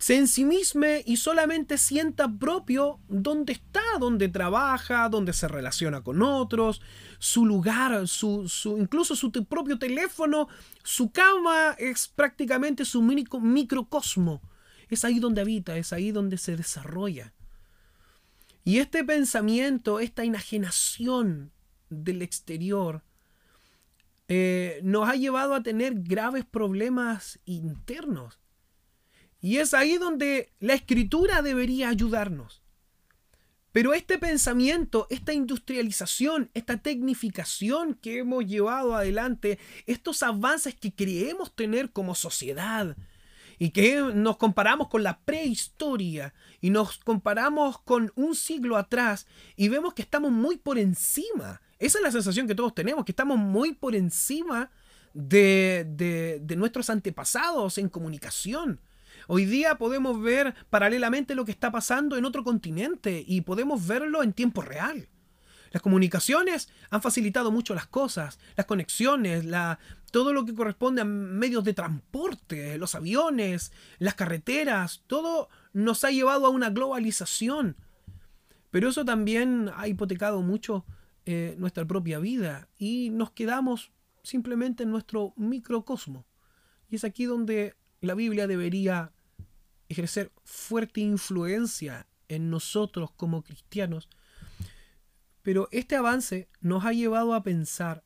se 0.00 0.16
ensimisme 0.16 1.02
y 1.04 1.18
solamente 1.18 1.76
sienta 1.76 2.26
propio 2.26 3.00
dónde 3.08 3.52
está, 3.52 3.82
dónde 4.00 4.30
trabaja, 4.30 5.10
dónde 5.10 5.34
se 5.34 5.46
relaciona 5.46 6.02
con 6.02 6.22
otros, 6.22 6.80
su 7.18 7.44
lugar, 7.44 8.08
su, 8.08 8.50
incluso 8.78 9.14
su 9.14 9.30
propio 9.30 9.78
teléfono, 9.78 10.48
su 10.82 11.12
cama 11.12 11.76
es 11.78 12.08
prácticamente 12.08 12.86
su 12.86 13.02
microcosmo. 13.02 14.40
Es 14.88 15.04
ahí 15.04 15.18
donde 15.18 15.42
habita, 15.42 15.76
es 15.76 15.92
ahí 15.92 16.12
donde 16.12 16.38
se 16.38 16.56
desarrolla. 16.56 17.34
Y 18.64 18.78
este 18.78 19.04
pensamiento, 19.04 20.00
esta 20.00 20.24
enajenación 20.24 21.52
del 21.90 22.22
exterior, 22.22 23.04
eh, 24.28 24.80
nos 24.82 25.06
ha 25.10 25.16
llevado 25.16 25.54
a 25.54 25.62
tener 25.62 25.92
graves 25.96 26.46
problemas 26.46 27.38
internos. 27.44 28.40
Y 29.40 29.58
es 29.58 29.74
ahí 29.74 29.96
donde 29.98 30.52
la 30.60 30.74
escritura 30.74 31.42
debería 31.42 31.88
ayudarnos. 31.88 32.62
Pero 33.72 33.94
este 33.94 34.18
pensamiento, 34.18 35.06
esta 35.10 35.32
industrialización, 35.32 36.50
esta 36.54 36.78
tecnificación 36.78 37.94
que 37.94 38.18
hemos 38.18 38.44
llevado 38.44 38.96
adelante, 38.96 39.58
estos 39.86 40.22
avances 40.22 40.74
que 40.74 40.92
creemos 40.92 41.54
tener 41.54 41.90
como 41.90 42.16
sociedad 42.16 42.96
y 43.58 43.70
que 43.70 44.00
nos 44.14 44.38
comparamos 44.38 44.88
con 44.88 45.04
la 45.04 45.20
prehistoria 45.20 46.34
y 46.60 46.70
nos 46.70 46.98
comparamos 46.98 47.78
con 47.80 48.12
un 48.16 48.34
siglo 48.34 48.76
atrás 48.76 49.26
y 49.56 49.68
vemos 49.68 49.94
que 49.94 50.02
estamos 50.02 50.32
muy 50.32 50.56
por 50.56 50.78
encima 50.78 51.60
esa 51.80 51.98
es 51.98 52.04
la 52.04 52.12
sensación 52.12 52.46
que 52.46 52.54
todos 52.54 52.74
tenemos, 52.74 53.04
que 53.06 53.12
estamos 53.12 53.38
muy 53.38 53.72
por 53.72 53.96
encima 53.96 54.70
de, 55.14 55.86
de, 56.42 56.56
nuestros 56.56 56.90
antepasados 56.90 57.78
en 57.78 57.88
comunicación. 57.88 58.78
Hoy 59.26 59.44
día 59.44 59.76
podemos 59.76 60.20
ver 60.20 60.54
paralelamente 60.70 61.34
lo 61.34 61.44
que 61.44 61.52
está 61.52 61.70
pasando 61.70 62.16
en 62.16 62.24
otro 62.24 62.44
continente 62.44 63.24
y 63.26 63.42
podemos 63.42 63.86
verlo 63.86 64.22
en 64.22 64.32
tiempo 64.32 64.62
real. 64.62 65.08
Las 65.72 65.82
comunicaciones 65.82 66.68
han 66.90 67.00
facilitado 67.00 67.52
mucho 67.52 67.74
las 67.74 67.86
cosas, 67.86 68.40
las 68.56 68.66
conexiones, 68.66 69.44
la, 69.44 69.78
todo 70.10 70.32
lo 70.32 70.44
que 70.44 70.54
corresponde 70.54 71.02
a 71.02 71.04
medios 71.04 71.62
de 71.62 71.74
transporte, 71.74 72.76
los 72.76 72.96
aviones, 72.96 73.72
las 73.98 74.14
carreteras, 74.14 75.04
todo 75.06 75.48
nos 75.72 76.02
ha 76.02 76.10
llevado 76.10 76.46
a 76.46 76.50
una 76.50 76.70
globalización. 76.70 77.76
Pero 78.70 78.88
eso 78.88 79.04
también 79.04 79.70
ha 79.76 79.86
hipotecado 79.86 80.42
mucho 80.42 80.84
eh, 81.24 81.54
nuestra 81.58 81.84
propia 81.84 82.18
vida 82.18 82.68
y 82.76 83.10
nos 83.10 83.30
quedamos 83.30 83.92
simplemente 84.22 84.82
en 84.82 84.90
nuestro 84.90 85.34
microcosmo. 85.36 86.26
Y 86.88 86.96
es 86.96 87.04
aquí 87.04 87.24
donde 87.26 87.76
la 88.00 88.14
Biblia 88.14 88.46
debería 88.46 89.12
ejercer 89.88 90.32
fuerte 90.44 91.00
influencia 91.00 92.06
en 92.28 92.50
nosotros 92.50 93.10
como 93.12 93.42
cristianos. 93.42 94.08
Pero 95.42 95.68
este 95.72 95.96
avance 95.96 96.48
nos 96.60 96.84
ha 96.84 96.92
llevado 96.92 97.34
a 97.34 97.42
pensar 97.42 98.04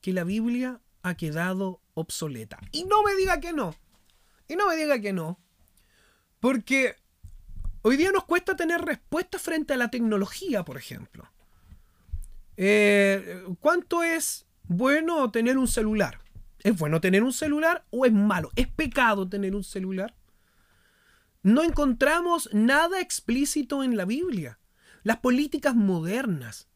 que 0.00 0.12
la 0.12 0.24
Biblia 0.24 0.80
ha 1.02 1.14
quedado 1.16 1.80
obsoleta. 1.94 2.58
Y 2.72 2.84
no 2.84 3.02
me 3.02 3.14
diga 3.14 3.40
que 3.40 3.52
no. 3.52 3.74
Y 4.48 4.56
no 4.56 4.68
me 4.68 4.76
diga 4.76 5.00
que 5.00 5.12
no. 5.12 5.38
Porque 6.40 6.96
hoy 7.82 7.96
día 7.96 8.10
nos 8.10 8.24
cuesta 8.24 8.56
tener 8.56 8.80
respuesta 8.80 9.38
frente 9.38 9.74
a 9.74 9.76
la 9.76 9.90
tecnología, 9.90 10.64
por 10.64 10.76
ejemplo. 10.76 11.30
Eh, 12.56 13.44
¿Cuánto 13.60 14.02
es 14.02 14.46
bueno 14.64 15.30
tener 15.30 15.56
un 15.56 15.68
celular? 15.68 16.20
¿Es 16.62 16.78
bueno 16.78 17.00
tener 17.00 17.22
un 17.22 17.32
celular 17.32 17.84
o 17.90 18.06
es 18.06 18.12
malo? 18.12 18.50
¿Es 18.56 18.68
pecado 18.68 19.28
tener 19.28 19.54
un 19.54 19.64
celular? 19.64 20.14
No 21.42 21.62
encontramos 21.62 22.48
nada 22.52 23.00
explícito 23.00 23.82
en 23.82 23.96
la 23.96 24.04
Biblia. 24.04 24.58
Las 25.02 25.18
políticas 25.18 25.74
modernas. 25.74 26.68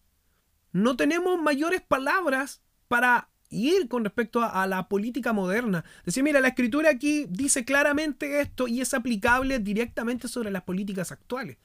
No 0.72 0.96
tenemos 0.96 1.40
mayores 1.40 1.82
palabras 1.82 2.62
para 2.88 3.30
ir 3.48 3.88
con 3.88 4.04
respecto 4.04 4.42
a, 4.42 4.66
la 4.66 4.88
política 4.88 5.32
moderna. 5.32 5.84
Decir, 6.04 6.24
mira, 6.24 6.40
la 6.40 6.48
escritura 6.48 6.90
aquí 6.90 7.26
dice 7.28 7.64
claramente 7.64 8.40
esto 8.40 8.66
y 8.66 8.80
es 8.80 8.92
aplicable 8.92 9.60
directamente 9.60 10.26
sobre 10.26 10.50
las 10.50 10.62
políticas 10.62 11.12
actuales, 11.12 11.58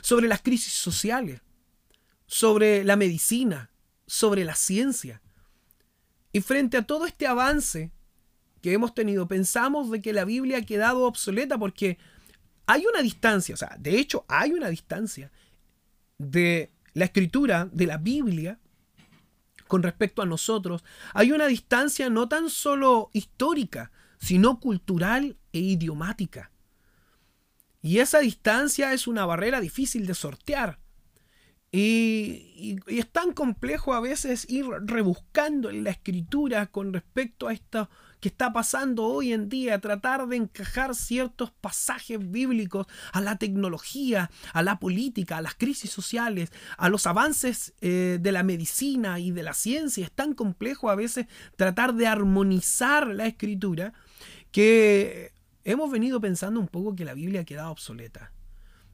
sobre 0.00 0.28
las 0.28 0.42
crisis 0.42 0.72
sociales, 0.72 1.40
sobre 2.26 2.84
la 2.84 2.94
medicina, 2.94 3.70
sobre 4.06 4.44
la 4.44 4.54
ciencia. 4.54 5.20
Y 6.32 6.40
frente 6.40 6.76
a 6.76 6.82
todo 6.82 7.06
este 7.06 7.26
avance 7.26 7.90
que 8.60 8.72
hemos 8.72 8.94
tenido, 8.94 9.28
pensamos 9.28 9.90
de 9.90 10.02
que 10.02 10.12
la 10.12 10.24
Biblia 10.24 10.58
ha 10.58 10.62
quedado 10.62 11.04
obsoleta 11.04 11.58
porque 11.58 11.98
hay 12.66 12.84
una 12.86 13.02
distancia, 13.02 13.54
o 13.54 13.58
sea, 13.58 13.76
de 13.78 13.98
hecho 13.98 14.24
hay 14.28 14.52
una 14.52 14.68
distancia 14.68 15.30
de 16.18 16.70
la 16.92 17.06
escritura, 17.06 17.68
de 17.72 17.86
la 17.86 17.96
Biblia, 17.96 18.58
con 19.68 19.82
respecto 19.82 20.22
a 20.22 20.26
nosotros. 20.26 20.82
Hay 21.14 21.30
una 21.30 21.46
distancia 21.46 22.10
no 22.10 22.28
tan 22.28 22.50
solo 22.50 23.10
histórica, 23.12 23.92
sino 24.18 24.58
cultural 24.58 25.36
e 25.52 25.60
idiomática. 25.60 26.50
Y 27.80 28.00
esa 28.00 28.18
distancia 28.18 28.92
es 28.92 29.06
una 29.06 29.24
barrera 29.24 29.60
difícil 29.60 30.06
de 30.06 30.14
sortear. 30.14 30.80
Y, 31.70 32.80
es 32.86 33.10
tan 33.10 33.32
complejo 33.32 33.92
a 33.92 34.00
veces 34.00 34.48
ir 34.48 34.66
rebuscando 34.84 35.68
en 35.68 35.84
la 35.84 35.90
escritura 35.90 36.66
con 36.66 36.92
respecto 36.92 37.46
a 37.46 37.52
esto 37.52 37.90
que 38.20 38.28
está 38.28 38.52
pasando 38.52 39.04
hoy 39.04 39.32
en 39.32 39.48
día, 39.48 39.80
tratar 39.80 40.26
de 40.26 40.36
encajar 40.36 40.94
ciertos 40.94 41.52
pasajes 41.52 42.18
bíblicos 42.30 42.86
a 43.12 43.20
la 43.20 43.36
tecnología, 43.36 44.30
a 44.52 44.62
la 44.62 44.80
política, 44.80 45.36
a 45.36 45.42
las 45.42 45.54
crisis 45.54 45.90
sociales, 45.90 46.50
a 46.78 46.88
los 46.88 47.06
avances 47.06 47.74
eh, 47.80 48.18
de 48.20 48.32
la 48.32 48.42
medicina 48.42 49.20
y 49.20 49.30
de 49.30 49.42
la 49.42 49.54
ciencia. 49.54 50.04
Es 50.04 50.12
tan 50.12 50.34
complejo 50.34 50.90
a 50.90 50.96
veces 50.96 51.26
tratar 51.56 51.94
de 51.94 52.08
armonizar 52.08 53.06
la 53.08 53.26
escritura 53.26 53.92
que 54.50 55.32
hemos 55.64 55.90
venido 55.90 56.20
pensando 56.20 56.58
un 56.58 56.68
poco 56.68 56.96
que 56.96 57.04
la 57.04 57.14
Biblia 57.14 57.42
ha 57.42 57.44
quedado 57.44 57.70
obsoleta. 57.70 58.32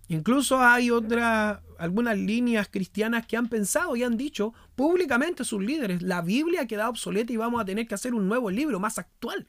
Incluso 0.08 0.61
hay 0.61 0.90
otras, 0.90 1.61
algunas 1.78 2.18
líneas 2.18 2.68
cristianas 2.70 3.26
que 3.26 3.37
han 3.37 3.49
pensado 3.49 3.96
y 3.96 4.02
han 4.02 4.16
dicho 4.16 4.52
públicamente 4.75 5.44
sus 5.44 5.62
líderes, 5.62 6.02
la 6.02 6.20
Biblia 6.20 6.62
ha 6.62 6.66
quedado 6.66 6.90
obsoleta 6.90 7.32
y 7.32 7.37
vamos 7.37 7.61
a 7.61 7.64
tener 7.64 7.87
que 7.87 7.94
hacer 7.94 8.14
un 8.14 8.28
nuevo 8.28 8.50
libro 8.50 8.78
más 8.78 8.99
actual. 8.99 9.49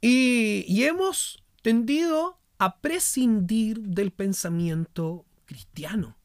Y, 0.00 0.64
y 0.66 0.84
hemos 0.84 1.42
tendido 1.62 2.40
a 2.58 2.80
prescindir 2.80 3.80
del 3.80 4.10
pensamiento 4.10 5.24
cristiano. 5.44 6.16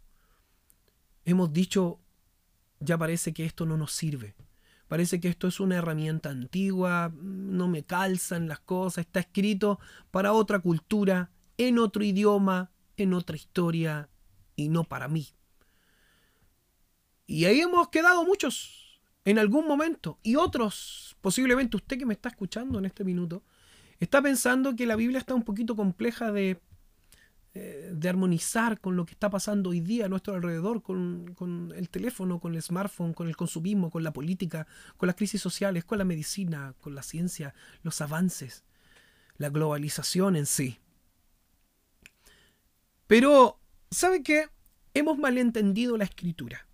Hemos 1.25 1.53
dicho, 1.53 1.99
ya 2.79 2.97
parece 2.97 3.33
que 3.33 3.45
esto 3.45 3.65
no 3.65 3.77
nos 3.77 3.91
sirve. 3.93 4.35
Parece 4.87 5.19
que 5.19 5.27
esto 5.27 5.47
es 5.47 5.59
una 5.59 5.77
herramienta 5.77 6.29
antigua, 6.29 7.11
no 7.15 7.67
me 7.67 7.83
calzan 7.83 8.47
las 8.47 8.59
cosas, 8.59 9.05
está 9.05 9.21
escrito 9.21 9.79
para 10.11 10.33
otra 10.33 10.59
cultura, 10.59 11.31
en 11.57 11.79
otro 11.79 12.03
idioma, 12.03 12.71
en 12.97 13.13
otra 13.13 13.35
historia 13.35 14.09
y 14.55 14.69
no 14.69 14.83
para 14.83 15.07
mí. 15.07 15.27
Y 17.25 17.45
ahí 17.45 17.61
hemos 17.61 17.89
quedado 17.89 18.25
muchos 18.25 19.01
en 19.25 19.39
algún 19.39 19.67
momento 19.67 20.19
y 20.21 20.35
otros 20.35 21.15
posiblemente 21.21 21.77
usted 21.77 21.97
que 21.97 22.05
me 22.05 22.13
está 22.13 22.29
escuchando 22.29 22.77
en 22.79 22.85
este 22.85 23.05
minuto, 23.05 23.43
está 23.99 24.21
pensando 24.21 24.75
que 24.75 24.85
la 24.85 24.97
Biblia 24.97 25.19
está 25.19 25.33
un 25.33 25.43
poquito 25.43 25.75
compleja 25.75 26.33
de, 26.33 26.59
eh, 27.53 27.91
de 27.93 28.09
armonizar 28.09 28.81
con 28.81 28.97
lo 28.97 29.05
que 29.05 29.13
está 29.13 29.29
pasando 29.29 29.69
hoy 29.69 29.79
día 29.79 30.05
a 30.05 30.09
nuestro 30.09 30.35
alrededor, 30.35 30.83
con, 30.83 31.33
con, 31.35 31.71
el 31.77 31.89
teléfono, 31.89 32.41
con 32.41 32.55
el 32.55 32.61
smartphone, 32.61 33.13
con 33.13 33.29
el 33.29 33.37
consumismo, 33.37 33.89
con 33.89 34.03
la 34.03 34.11
política, 34.11 34.67
con 34.97 35.07
las 35.07 35.15
crisis 35.15 35.41
sociales, 35.41 35.85
con 35.85 35.97
la 35.97 36.03
medicina, 36.03 36.75
con 36.81 36.93
la 36.93 37.03
ciencia, 37.03 37.53
los 37.83 38.01
avances, 38.01 38.65
la 39.37 39.49
globalización 39.49 40.35
en 40.35 40.45
sí. 40.45 40.79
Pero, 43.13 43.59
¿sabe 43.91 44.23
qué? 44.23 44.49
Hemos 44.95 45.19
malentendido 45.19 45.97
la 45.97 46.03
escritura. 46.03 46.65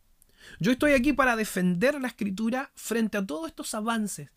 Yo 0.62 0.72
estoy 0.72 0.93
aquí 0.93 1.12
para 1.12 1.36
defender 1.36 2.00
la 2.00 2.08
escritura 2.08 2.72
frente 2.75 3.17
a 3.17 3.25
todos 3.25 3.50
estos 3.50 3.74
avances, 3.74 4.31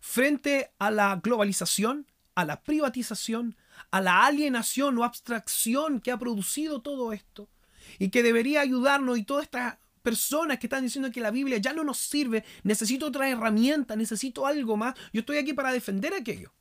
frente 0.00 0.70
a 0.78 0.92
la 0.92 1.16
globalización, 1.16 2.06
a 2.36 2.44
la 2.44 2.62
privatización, 2.62 3.56
a 3.90 4.00
la 4.00 4.24
alienación 4.24 4.98
o 4.98 5.02
abstracción 5.02 6.00
que 6.00 6.12
ha 6.12 6.16
producido 6.20 6.80
todo 6.80 7.12
esto 7.12 7.50
y 7.98 8.10
que 8.10 8.22
debería 8.22 8.60
ayudarnos 8.60 9.18
y 9.18 9.24
todas 9.24 9.42
estas 9.42 9.78
personas 10.04 10.60
que 10.60 10.68
están 10.68 10.84
diciendo 10.84 11.10
que 11.10 11.20
la 11.20 11.32
Biblia 11.32 11.58
ya 11.58 11.72
no 11.72 11.82
nos 11.82 11.98
sirve, 11.98 12.44
necesito 12.62 13.06
otra 13.06 13.28
herramienta, 13.28 13.96
necesito 13.96 14.46
algo 14.46 14.76
más, 14.76 14.94
yo 15.12 15.22
estoy 15.22 15.38
aquí 15.38 15.54
para 15.54 15.72
defender 15.72 16.14
aquello. 16.14 16.52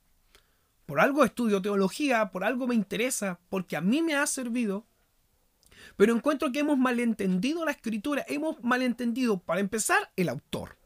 Por 0.87 1.01
algo 1.01 1.25
estudio 1.25 1.61
teología, 1.61 2.31
por 2.31 2.45
algo 2.45 2.65
me 2.65 2.73
interesa, 2.73 3.41
porque 3.49 3.75
a 3.75 3.81
mí 3.81 4.01
me 4.01 4.15
ha 4.15 4.25
servido. 4.25 4.87
Pero 5.97 6.15
encuentro 6.15 6.49
que 6.53 6.59
hemos 6.59 6.77
malentendido 6.77 7.65
la 7.65 7.71
escritura, 7.71 8.25
hemos 8.29 8.63
malentendido, 8.63 9.37
para 9.37 9.59
empezar, 9.59 10.11
el 10.15 10.29
autor. 10.29 10.77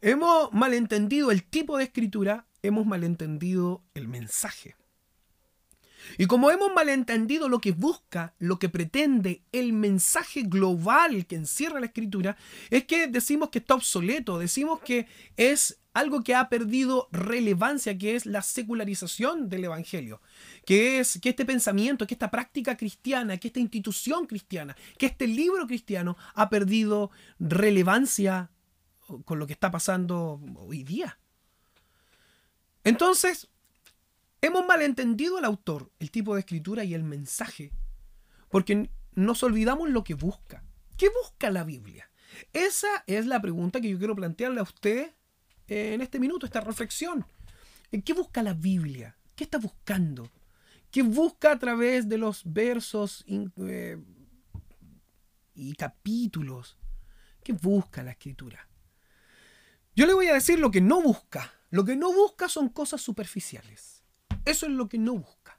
Hemos 0.00 0.54
malentendido 0.54 1.30
el 1.30 1.44
tipo 1.44 1.76
de 1.76 1.84
escritura, 1.84 2.46
hemos 2.62 2.86
malentendido 2.86 3.84
el 3.92 4.08
mensaje. 4.08 4.74
Y 6.16 6.24
como 6.24 6.50
hemos 6.50 6.72
malentendido 6.72 7.50
lo 7.50 7.58
que 7.58 7.72
busca, 7.72 8.34
lo 8.38 8.58
que 8.58 8.70
pretende, 8.70 9.42
el 9.52 9.74
mensaje 9.74 10.44
global 10.44 11.26
que 11.26 11.36
encierra 11.36 11.78
la 11.78 11.86
escritura, 11.86 12.38
es 12.70 12.84
que 12.84 13.06
decimos 13.06 13.50
que 13.50 13.58
está 13.58 13.74
obsoleto, 13.74 14.38
decimos 14.38 14.80
que 14.80 15.06
es 15.36 15.77
algo 15.94 16.22
que 16.22 16.34
ha 16.34 16.48
perdido 16.48 17.08
relevancia, 17.10 17.96
que 17.98 18.14
es 18.14 18.26
la 18.26 18.42
secularización 18.42 19.48
del 19.48 19.64
Evangelio, 19.64 20.20
que 20.64 21.00
es 21.00 21.18
que 21.20 21.30
este 21.30 21.44
pensamiento, 21.44 22.06
que 22.06 22.14
esta 22.14 22.30
práctica 22.30 22.76
cristiana, 22.76 23.38
que 23.38 23.48
esta 23.48 23.60
institución 23.60 24.26
cristiana, 24.26 24.76
que 24.96 25.06
este 25.06 25.26
libro 25.26 25.66
cristiano 25.66 26.16
ha 26.34 26.48
perdido 26.50 27.10
relevancia 27.38 28.50
con 29.24 29.38
lo 29.38 29.46
que 29.46 29.54
está 29.54 29.70
pasando 29.70 30.40
hoy 30.56 30.84
día. 30.84 31.18
Entonces, 32.84 33.48
hemos 34.40 34.66
malentendido 34.66 35.38
al 35.38 35.44
autor, 35.44 35.90
el 35.98 36.10
tipo 36.10 36.34
de 36.34 36.40
escritura 36.40 36.84
y 36.84 36.94
el 36.94 37.02
mensaje, 37.02 37.72
porque 38.50 38.90
nos 39.14 39.42
olvidamos 39.42 39.88
lo 39.90 40.04
que 40.04 40.14
busca. 40.14 40.62
¿Qué 40.96 41.08
busca 41.22 41.50
la 41.50 41.64
Biblia? 41.64 42.10
Esa 42.52 43.04
es 43.06 43.26
la 43.26 43.40
pregunta 43.40 43.80
que 43.80 43.88
yo 43.88 43.98
quiero 43.98 44.14
plantearle 44.14 44.60
a 44.60 44.64
usted 44.64 45.12
en 45.68 46.00
este 46.00 46.18
minuto, 46.18 46.46
esta 46.46 46.60
reflexión. 46.60 47.26
¿Qué 48.04 48.12
busca 48.12 48.42
la 48.42 48.54
Biblia? 48.54 49.16
¿Qué 49.34 49.44
está 49.44 49.58
buscando? 49.58 50.30
¿Qué 50.90 51.02
busca 51.02 51.52
a 51.52 51.58
través 51.58 52.08
de 52.08 52.18
los 52.18 52.42
versos 52.44 53.24
eh, 53.28 53.98
y 55.54 55.74
capítulos? 55.74 56.76
¿Qué 57.42 57.52
busca 57.52 58.02
la 58.02 58.12
escritura? 58.12 58.68
Yo 59.94 60.06
le 60.06 60.14
voy 60.14 60.28
a 60.28 60.34
decir 60.34 60.58
lo 60.58 60.70
que 60.70 60.80
no 60.80 61.02
busca. 61.02 61.52
Lo 61.70 61.84
que 61.84 61.96
no 61.96 62.12
busca 62.12 62.48
son 62.48 62.68
cosas 62.68 63.00
superficiales. 63.00 64.02
Eso 64.44 64.66
es 64.66 64.72
lo 64.72 64.88
que 64.88 64.98
no 64.98 65.14
busca. 65.14 65.58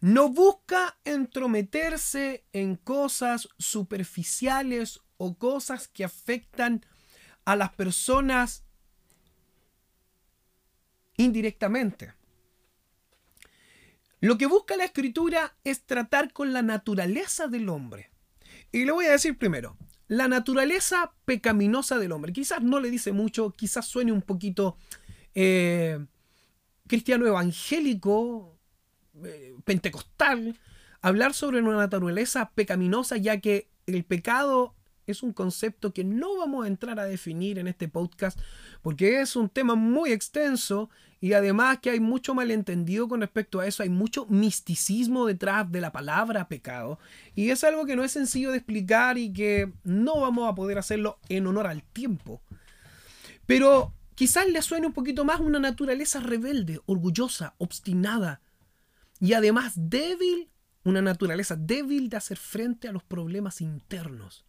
No 0.00 0.28
busca 0.28 0.98
entrometerse 1.04 2.44
en 2.52 2.76
cosas 2.76 3.48
superficiales 3.58 5.00
o 5.16 5.36
cosas 5.36 5.88
que 5.88 6.04
afectan 6.04 6.84
a 7.44 7.56
las 7.56 7.72
personas 7.72 8.64
indirectamente. 11.18 12.14
Lo 14.20 14.38
que 14.38 14.46
busca 14.46 14.76
la 14.76 14.84
escritura 14.84 15.54
es 15.62 15.84
tratar 15.84 16.32
con 16.32 16.52
la 16.52 16.62
naturaleza 16.62 17.46
del 17.46 17.68
hombre. 17.68 18.10
Y 18.72 18.84
le 18.84 18.92
voy 18.92 19.04
a 19.04 19.12
decir 19.12 19.36
primero, 19.36 19.76
la 20.08 20.26
naturaleza 20.26 21.12
pecaminosa 21.24 21.98
del 21.98 22.12
hombre. 22.12 22.32
Quizás 22.32 22.62
no 22.62 22.80
le 22.80 22.90
dice 22.90 23.12
mucho, 23.12 23.50
quizás 23.50 23.86
suene 23.86 24.10
un 24.10 24.22
poquito 24.22 24.76
eh, 25.34 26.04
cristiano 26.86 27.26
evangélico, 27.26 28.58
eh, 29.24 29.54
pentecostal, 29.64 30.58
hablar 31.00 31.34
sobre 31.34 31.60
una 31.60 31.76
naturaleza 31.76 32.50
pecaminosa, 32.54 33.16
ya 33.18 33.40
que 33.40 33.68
el 33.86 34.04
pecado 34.04 34.74
es 35.12 35.22
un 35.22 35.32
concepto 35.32 35.92
que 35.92 36.04
no 36.04 36.36
vamos 36.36 36.64
a 36.64 36.68
entrar 36.68 36.98
a 37.00 37.04
definir 37.04 37.58
en 37.58 37.68
este 37.68 37.88
podcast 37.88 38.38
porque 38.82 39.20
es 39.20 39.36
un 39.36 39.48
tema 39.48 39.74
muy 39.74 40.12
extenso 40.12 40.90
y 41.20 41.32
además 41.32 41.78
que 41.80 41.90
hay 41.90 42.00
mucho 42.00 42.34
malentendido 42.34 43.08
con 43.08 43.20
respecto 43.20 43.60
a 43.60 43.66
eso, 43.66 43.82
hay 43.82 43.88
mucho 43.88 44.26
misticismo 44.26 45.26
detrás 45.26 45.70
de 45.70 45.80
la 45.80 45.90
palabra 45.90 46.48
pecado 46.48 46.98
y 47.34 47.50
es 47.50 47.64
algo 47.64 47.86
que 47.86 47.96
no 47.96 48.04
es 48.04 48.12
sencillo 48.12 48.50
de 48.50 48.58
explicar 48.58 49.18
y 49.18 49.32
que 49.32 49.72
no 49.82 50.20
vamos 50.20 50.48
a 50.48 50.54
poder 50.54 50.78
hacerlo 50.78 51.18
en 51.28 51.46
honor 51.46 51.66
al 51.66 51.82
tiempo. 51.82 52.40
Pero 53.46 53.92
quizás 54.14 54.48
le 54.48 54.62
suene 54.62 54.86
un 54.86 54.92
poquito 54.92 55.24
más 55.24 55.40
una 55.40 55.58
naturaleza 55.58 56.20
rebelde, 56.20 56.80
orgullosa, 56.86 57.54
obstinada 57.58 58.40
y 59.20 59.32
además 59.32 59.72
débil, 59.74 60.48
una 60.84 61.02
naturaleza 61.02 61.56
débil 61.56 62.08
de 62.08 62.16
hacer 62.16 62.36
frente 62.36 62.88
a 62.88 62.92
los 62.92 63.02
problemas 63.02 63.60
internos. 63.60 64.47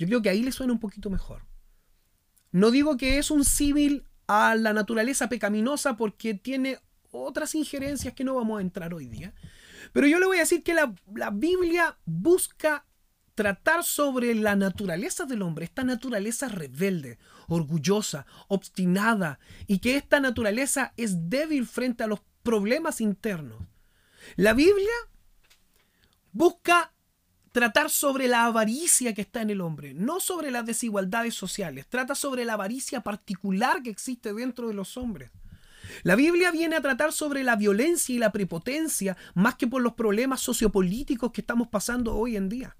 Yo 0.00 0.06
creo 0.06 0.22
que 0.22 0.30
ahí 0.30 0.42
le 0.42 0.50
suena 0.50 0.72
un 0.72 0.80
poquito 0.80 1.10
mejor. 1.10 1.42
No 2.52 2.70
digo 2.70 2.96
que 2.96 3.18
es 3.18 3.30
un 3.30 3.44
civil 3.44 4.06
a 4.26 4.54
la 4.54 4.72
naturaleza 4.72 5.28
pecaminosa 5.28 5.98
porque 5.98 6.32
tiene 6.32 6.78
otras 7.10 7.54
injerencias 7.54 8.14
que 8.14 8.24
no 8.24 8.34
vamos 8.34 8.58
a 8.58 8.62
entrar 8.62 8.94
hoy 8.94 9.08
día. 9.08 9.34
Pero 9.92 10.06
yo 10.06 10.18
le 10.18 10.24
voy 10.24 10.38
a 10.38 10.40
decir 10.40 10.62
que 10.62 10.72
la, 10.72 10.94
la 11.14 11.28
Biblia 11.28 11.98
busca 12.06 12.86
tratar 13.34 13.84
sobre 13.84 14.34
la 14.34 14.56
naturaleza 14.56 15.26
del 15.26 15.42
hombre, 15.42 15.66
esta 15.66 15.84
naturaleza 15.84 16.48
rebelde, 16.48 17.18
orgullosa, 17.46 18.24
obstinada, 18.48 19.38
y 19.66 19.80
que 19.80 19.96
esta 19.96 20.18
naturaleza 20.18 20.94
es 20.96 21.28
débil 21.28 21.66
frente 21.66 22.04
a 22.04 22.06
los 22.06 22.22
problemas 22.42 23.02
internos. 23.02 23.60
La 24.36 24.54
Biblia 24.54 24.94
busca 26.32 26.94
tratar 27.52 27.90
sobre 27.90 28.28
la 28.28 28.44
avaricia 28.44 29.14
que 29.14 29.22
está 29.22 29.42
en 29.42 29.50
el 29.50 29.60
hombre, 29.60 29.94
no 29.94 30.20
sobre 30.20 30.50
las 30.50 30.64
desigualdades 30.64 31.34
sociales, 31.34 31.86
trata 31.88 32.14
sobre 32.14 32.44
la 32.44 32.54
avaricia 32.54 33.00
particular 33.00 33.82
que 33.82 33.90
existe 33.90 34.32
dentro 34.32 34.68
de 34.68 34.74
los 34.74 34.96
hombres. 34.96 35.30
La 36.02 36.14
Biblia 36.14 36.52
viene 36.52 36.76
a 36.76 36.80
tratar 36.80 37.12
sobre 37.12 37.42
la 37.42 37.56
violencia 37.56 38.14
y 38.14 38.18
la 38.18 38.30
prepotencia 38.30 39.16
más 39.34 39.56
que 39.56 39.66
por 39.66 39.82
los 39.82 39.94
problemas 39.94 40.40
sociopolíticos 40.40 41.32
que 41.32 41.40
estamos 41.40 41.68
pasando 41.68 42.14
hoy 42.14 42.36
en 42.36 42.48
día. 42.48 42.76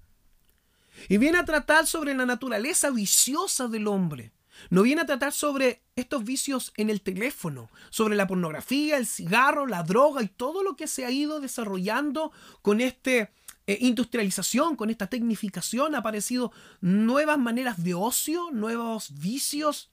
Y 1.09 1.17
viene 1.17 1.39
a 1.39 1.45
tratar 1.45 1.87
sobre 1.87 2.13
la 2.13 2.25
naturaleza 2.25 2.89
viciosa 2.89 3.67
del 3.67 3.87
hombre. 3.87 4.31
No 4.69 4.83
viene 4.83 5.01
a 5.01 5.05
tratar 5.05 5.33
sobre 5.33 5.81
estos 5.95 6.23
vicios 6.23 6.71
en 6.77 6.89
el 6.89 7.01
teléfono, 7.01 7.69
sobre 7.89 8.15
la 8.15 8.27
pornografía, 8.27 8.97
el 8.97 9.07
cigarro, 9.07 9.65
la 9.65 9.83
droga 9.83 10.21
y 10.21 10.27
todo 10.27 10.63
lo 10.63 10.75
que 10.75 10.87
se 10.87 11.05
ha 11.05 11.11
ido 11.11 11.39
desarrollando 11.39 12.31
con 12.61 12.79
este 12.79 13.31
eh, 13.67 13.77
industrialización, 13.81 14.75
con 14.75 14.89
esta 14.89 15.07
tecnificación, 15.07 15.93
ha 15.93 15.99
aparecido 15.99 16.51
nuevas 16.81 17.37
maneras 17.37 17.83
de 17.83 17.93
ocio, 17.93 18.49
nuevos 18.51 19.13
vicios. 19.19 19.91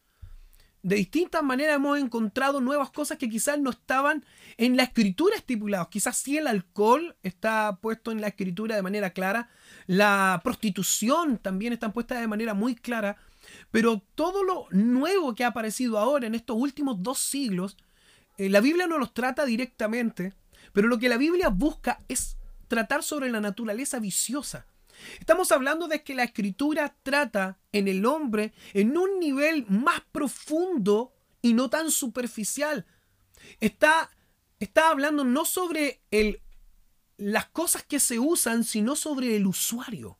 De 0.82 0.96
distintas 0.96 1.42
maneras 1.42 1.76
hemos 1.76 1.98
encontrado 1.98 2.60
nuevas 2.60 2.90
cosas 2.90 3.18
que 3.18 3.28
quizás 3.28 3.58
no 3.58 3.70
estaban 3.70 4.24
en 4.56 4.76
la 4.76 4.84
escritura 4.84 5.36
estipulados. 5.36 5.88
Quizás 5.88 6.16
sí 6.16 6.38
el 6.38 6.46
alcohol 6.46 7.16
está 7.22 7.78
puesto 7.82 8.10
en 8.10 8.20
la 8.20 8.28
escritura 8.28 8.74
de 8.74 8.82
manera 8.82 9.10
clara. 9.10 9.50
La 9.86 10.40
prostitución 10.42 11.36
también 11.36 11.72
está 11.72 11.92
puesta 11.92 12.18
de 12.18 12.26
manera 12.26 12.54
muy 12.54 12.74
clara. 12.74 13.16
Pero 13.70 14.02
todo 14.14 14.44
lo 14.44 14.66
nuevo 14.70 15.34
que 15.34 15.44
ha 15.44 15.48
aparecido 15.48 15.98
ahora 15.98 16.26
en 16.26 16.34
estos 16.34 16.56
últimos 16.56 17.02
dos 17.02 17.18
siglos, 17.18 17.76
eh, 18.38 18.48
la 18.48 18.60
Biblia 18.60 18.86
no 18.86 18.98
los 18.98 19.12
trata 19.12 19.44
directamente. 19.44 20.32
Pero 20.72 20.88
lo 20.88 20.98
que 20.98 21.08
la 21.08 21.16
Biblia 21.16 21.48
busca 21.48 21.98
es 22.08 22.38
tratar 22.68 23.02
sobre 23.02 23.30
la 23.30 23.40
naturaleza 23.40 23.98
viciosa. 23.98 24.66
Estamos 25.20 25.52
hablando 25.52 25.88
de 25.88 26.02
que 26.02 26.14
la 26.14 26.24
escritura 26.24 26.96
trata 27.02 27.58
en 27.72 27.88
el 27.88 28.04
hombre 28.04 28.52
en 28.74 28.96
un 28.96 29.20
nivel 29.20 29.66
más 29.68 30.02
profundo 30.12 31.12
y 31.42 31.54
no 31.54 31.70
tan 31.70 31.90
superficial. 31.90 32.86
Está, 33.60 34.10
está 34.58 34.90
hablando 34.90 35.24
no 35.24 35.44
sobre 35.44 36.00
el, 36.10 36.42
las 37.16 37.46
cosas 37.46 37.84
que 37.84 38.00
se 38.00 38.18
usan, 38.18 38.64
sino 38.64 38.96
sobre 38.96 39.36
el 39.36 39.46
usuario. 39.46 40.18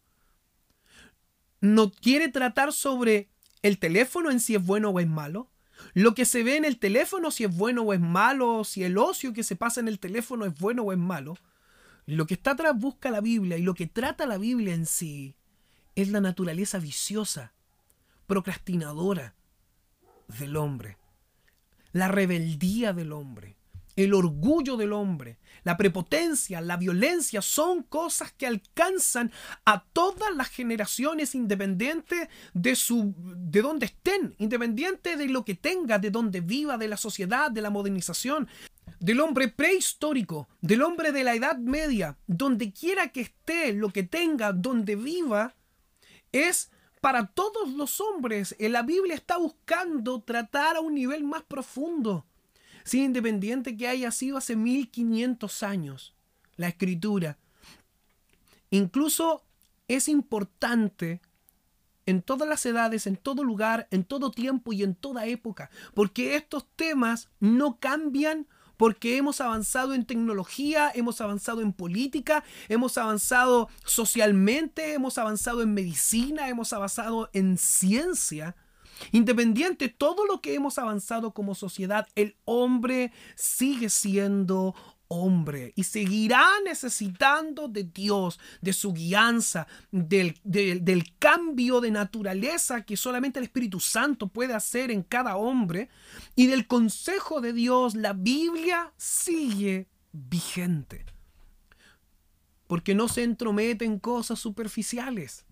No 1.60 1.90
quiere 1.90 2.28
tratar 2.28 2.72
sobre 2.72 3.28
el 3.62 3.78
teléfono 3.78 4.30
en 4.30 4.38
si 4.38 4.54
es 4.54 4.64
bueno 4.64 4.90
o 4.90 5.00
es 5.00 5.08
malo. 5.08 5.50
Lo 5.94 6.14
que 6.14 6.24
se 6.24 6.42
ve 6.42 6.56
en 6.56 6.64
el 6.64 6.78
teléfono, 6.78 7.30
si 7.30 7.44
es 7.44 7.56
bueno 7.56 7.82
o 7.82 7.92
es 7.92 8.00
malo, 8.00 8.64
si 8.64 8.84
el 8.84 8.98
ocio 8.98 9.32
que 9.32 9.44
se 9.44 9.56
pasa 9.56 9.80
en 9.80 9.88
el 9.88 9.98
teléfono 9.98 10.44
es 10.44 10.56
bueno 10.58 10.82
o 10.82 10.92
es 10.92 10.98
malo, 10.98 11.36
lo 12.08 12.26
que 12.26 12.34
está 12.34 12.52
atrás 12.52 12.72
busca 12.74 13.10
la 13.10 13.20
Biblia 13.20 13.58
y 13.58 13.62
lo 13.62 13.74
que 13.74 13.86
trata 13.86 14.26
la 14.26 14.38
Biblia 14.38 14.72
en 14.72 14.86
sí 14.86 15.36
es 15.94 16.08
la 16.08 16.22
naturaleza 16.22 16.78
viciosa, 16.78 17.52
procrastinadora 18.26 19.34
del 20.38 20.56
hombre, 20.56 20.96
la 21.92 22.08
rebeldía 22.08 22.94
del 22.94 23.12
hombre, 23.12 23.58
el 23.94 24.14
orgullo 24.14 24.78
del 24.78 24.94
hombre, 24.94 25.38
la 25.64 25.76
prepotencia, 25.76 26.62
la 26.62 26.78
violencia, 26.78 27.42
son 27.42 27.82
cosas 27.82 28.32
que 28.32 28.46
alcanzan 28.46 29.30
a 29.66 29.84
todas 29.84 30.34
las 30.34 30.48
generaciones 30.48 31.34
independiente 31.34 32.30
de 32.54 32.74
su 32.74 33.14
de 33.36 33.60
donde 33.60 33.84
estén, 33.84 34.34
independiente 34.38 35.16
de 35.16 35.28
lo 35.28 35.44
que 35.44 35.56
tenga, 35.56 35.98
de 35.98 36.10
donde 36.10 36.40
viva, 36.40 36.78
de 36.78 36.88
la 36.88 36.96
sociedad, 36.96 37.50
de 37.50 37.60
la 37.60 37.68
modernización, 37.68 38.48
del 39.00 39.20
hombre 39.20 39.48
prehistórico, 39.48 40.48
del 40.60 40.82
hombre 40.82 41.12
de 41.12 41.24
la 41.24 41.34
Edad 41.34 41.58
Media, 41.58 42.16
donde 42.26 42.72
quiera 42.72 43.08
que 43.08 43.20
esté, 43.22 43.72
lo 43.72 43.90
que 43.90 44.02
tenga, 44.02 44.52
donde 44.52 44.96
viva, 44.96 45.54
es 46.32 46.70
para 47.00 47.26
todos 47.26 47.70
los 47.70 48.00
hombres. 48.00 48.56
En 48.58 48.72
la 48.72 48.82
Biblia 48.82 49.14
está 49.14 49.36
buscando 49.36 50.20
tratar 50.20 50.76
a 50.76 50.80
un 50.80 50.94
nivel 50.94 51.24
más 51.24 51.42
profundo 51.42 52.26
sin 52.84 53.04
independiente 53.04 53.76
que 53.76 53.86
haya 53.86 54.10
sido 54.10 54.38
hace 54.38 54.56
1500 54.56 55.62
años 55.62 56.14
la 56.56 56.68
escritura. 56.68 57.38
Incluso 58.70 59.44
es 59.88 60.08
importante 60.08 61.20
en 62.06 62.22
todas 62.22 62.48
las 62.48 62.64
edades, 62.64 63.06
en 63.06 63.16
todo 63.16 63.44
lugar, 63.44 63.86
en 63.90 64.04
todo 64.04 64.30
tiempo 64.30 64.72
y 64.72 64.82
en 64.82 64.94
toda 64.94 65.26
época, 65.26 65.70
porque 65.94 66.36
estos 66.36 66.66
temas 66.76 67.28
no 67.40 67.78
cambian 67.78 68.46
porque 68.78 69.18
hemos 69.18 69.42
avanzado 69.42 69.92
en 69.92 70.06
tecnología, 70.06 70.90
hemos 70.94 71.20
avanzado 71.20 71.60
en 71.60 71.74
política, 71.74 72.44
hemos 72.70 72.96
avanzado 72.96 73.68
socialmente, 73.84 74.94
hemos 74.94 75.18
avanzado 75.18 75.60
en 75.60 75.74
medicina, 75.74 76.48
hemos 76.48 76.72
avanzado 76.72 77.28
en 77.34 77.58
ciencia. 77.58 78.56
Independiente 79.12 79.88
todo 79.88 80.24
lo 80.24 80.40
que 80.40 80.54
hemos 80.54 80.78
avanzado 80.78 81.32
como 81.34 81.54
sociedad, 81.54 82.06
el 82.14 82.36
hombre 82.44 83.12
sigue 83.34 83.90
siendo 83.90 84.74
hombre 85.08 85.72
y 85.74 85.84
seguirá 85.84 86.46
necesitando 86.64 87.68
de 87.68 87.84
Dios, 87.84 88.38
de 88.60 88.72
su 88.72 88.92
guianza, 88.92 89.66
del, 89.90 90.38
del, 90.44 91.18
cambio 91.18 91.80
de 91.80 91.90
naturaleza 91.90 92.82
que 92.82 92.96
solamente 92.96 93.38
el 93.38 93.46
Espíritu 93.46 93.80
Santo 93.80 94.28
puede 94.28 94.54
hacer 94.54 94.90
en 94.90 95.02
cada 95.02 95.36
hombre 95.36 95.88
y 96.36 96.46
del 96.46 96.66
consejo 96.66 97.40
de 97.40 97.52
Dios, 97.52 97.94
la 97.94 98.12
Biblia 98.12 98.92
sigue 98.96 99.88
vigente. 100.12 101.04
Porque 102.66 102.94
no 102.94 103.08
se 103.08 103.22
entromete 103.22 103.86
en 103.86 103.98
cosas 103.98 104.38
superficiales 104.38 105.46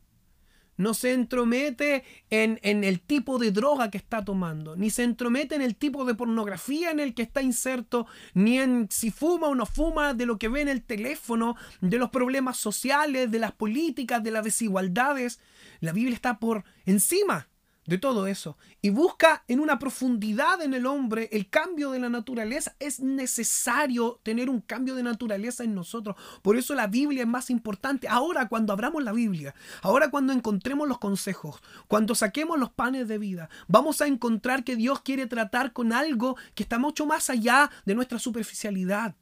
no 0.77 0.95
se 0.95 1.13
entromete 1.13 2.05
en, 2.31 2.59
el 2.63 3.01
tipo 3.01 3.39
de 3.39 3.51
droga 3.51 3.91
que 3.91 3.99
está 3.99 4.25
tomando, 4.25 4.77
ni 4.77 4.91
se 4.91 5.05
entromete 5.05 5.55
en 5.55 5.63
el 5.63 5.77
tipo 5.77 6.05
de 6.05 6.15
pornografía 6.15 6.91
en 6.91 7.01
el 7.01 7.15
que 7.15 7.23
está 7.23 7.43
inserto, 7.43 8.07
ni 8.35 8.59
en 8.59 8.89
si 8.91 9.11
fuma 9.11 9.49
o 9.49 9.55
no 9.55 9.67
fuma, 9.67 10.15
de 10.15 10.27
lo 10.27 10.39
que 10.39 10.49
ve 10.49 10.61
en 10.61 10.69
el 10.69 10.83
teléfono, 10.83 11.57
de 11.81 11.99
los 11.99 12.11
problemas 12.11 12.57
sociales, 12.57 13.31
de 13.31 13.39
las 13.39 13.53
políticas, 13.53 14.23
de 14.23 14.31
las 14.31 14.45
desigualdades. 14.45 15.41
La 15.81 15.93
Biblia 15.93 16.15
está 16.15 16.39
por 16.39 16.65
encima 16.85 17.49
de 17.87 17.99
todo 17.99 18.27
eso 18.27 18.57
y 18.83 18.91
busca 18.91 19.45
en 19.49 19.61
una 19.61 19.79
profundidad 19.79 20.61
en 20.63 20.75
el 20.75 20.87
hombre 20.87 21.29
el 21.33 21.49
cambio 21.49 21.91
de 21.91 22.01
la 22.01 22.09
naturaleza. 22.09 22.75
Es 22.79 23.01
necesario 23.01 24.21
tener 24.23 24.51
un 24.51 24.61
cambio 24.61 24.95
de 24.95 25.03
naturaleza 25.03 25.65
en 25.65 25.75
nosotros. 25.75 26.17
Por 26.43 26.57
eso 26.57 26.75
la 26.75 26.87
Biblia 26.87 27.23
es 27.23 27.29
más 27.29 27.51
importante. 27.51 28.09
Ahora 28.09 28.49
cuando 28.49 28.73
abramos 28.73 29.03
la 29.03 29.13
Biblia, 29.13 29.55
ahora 29.83 30.11
cuando 30.11 30.33
encontremos 30.33 30.89
los 30.89 30.99
consejos, 30.99 31.63
cuando 31.89 32.15
saquemos 32.15 32.59
los 32.59 32.71
panes 32.71 33.09
de 33.09 33.19
vida, 33.19 33.49
vamos 33.69 34.01
a 34.01 34.07
encontrar 34.07 34.65
que 34.65 34.77
Dios 34.77 35.01
quiere 35.01 35.27
tratar 35.27 35.73
con 35.73 35.93
algo 35.93 36.37
que 36.55 36.63
está 36.63 36.79
mucho 36.79 37.07
más 37.07 37.31
allá 37.31 37.71
de 37.85 37.95
nuestra 37.95 38.19
superficialidad. 38.19 39.15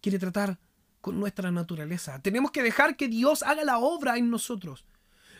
Quiere 0.00 0.18
tratar 0.18 0.58
con 1.00 1.20
nuestra 1.20 1.52
naturaleza. 1.52 2.20
Tenemos 2.20 2.50
que 2.50 2.62
dejar 2.62 2.96
que 2.96 3.08
Dios 3.08 3.44
haga 3.44 3.64
la 3.64 3.78
obra 3.78 4.16
en 4.16 4.28
nosotros. 4.28 4.84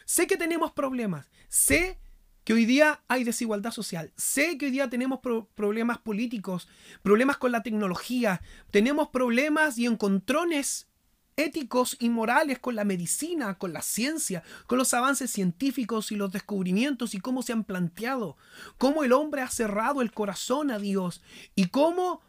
Sé 0.05 0.29
que 0.29 0.37
tenemos 0.37 0.71
problemas. 0.71 1.27
Sé 1.49 1.99
que 2.47 2.53
hoy 2.53 2.65
día 2.65 3.03
hay 3.09 3.25
desigualdad 3.25 3.73
social. 3.73 4.13
Sé 4.17 4.57
que 4.57 4.67
hoy 4.67 4.71
día 4.71 4.89
tenemos 4.89 5.19
problemas 5.57 5.99
políticos, 5.99 6.69
problemas 7.03 7.39
con 7.39 7.51
la 7.51 7.65
tecnología, 7.65 8.41
tenemos 8.71 9.09
problemas 9.09 9.79
y 9.79 9.87
encontrones 9.87 10.87
éticos 11.35 11.97
y 11.99 12.09
morales 12.09 12.61
con 12.61 12.77
la 12.77 12.85
medicina, 12.85 13.59
con 13.59 13.73
la 13.73 13.83
ciencia, 13.83 14.45
con 14.69 14.79
los 14.79 14.95
avances 14.95 15.33
científicos 15.33 16.13
y 16.13 16.15
los 16.15 16.31
descubrimientos 16.31 17.17
y 17.17 17.19
cómo 17.19 17.43
se 17.43 17.53
han 17.53 17.65
planteado, 17.65 18.37
cómo 18.79 19.03
el 19.03 19.13
hombre 19.13 19.43
ha 19.43 19.51
cerrado 19.51 20.01
el 20.01 20.13
corazón 20.13 20.71
a 20.71 20.79
Dios 20.79 21.23
y 21.57 21.67
cómo 21.67 22.21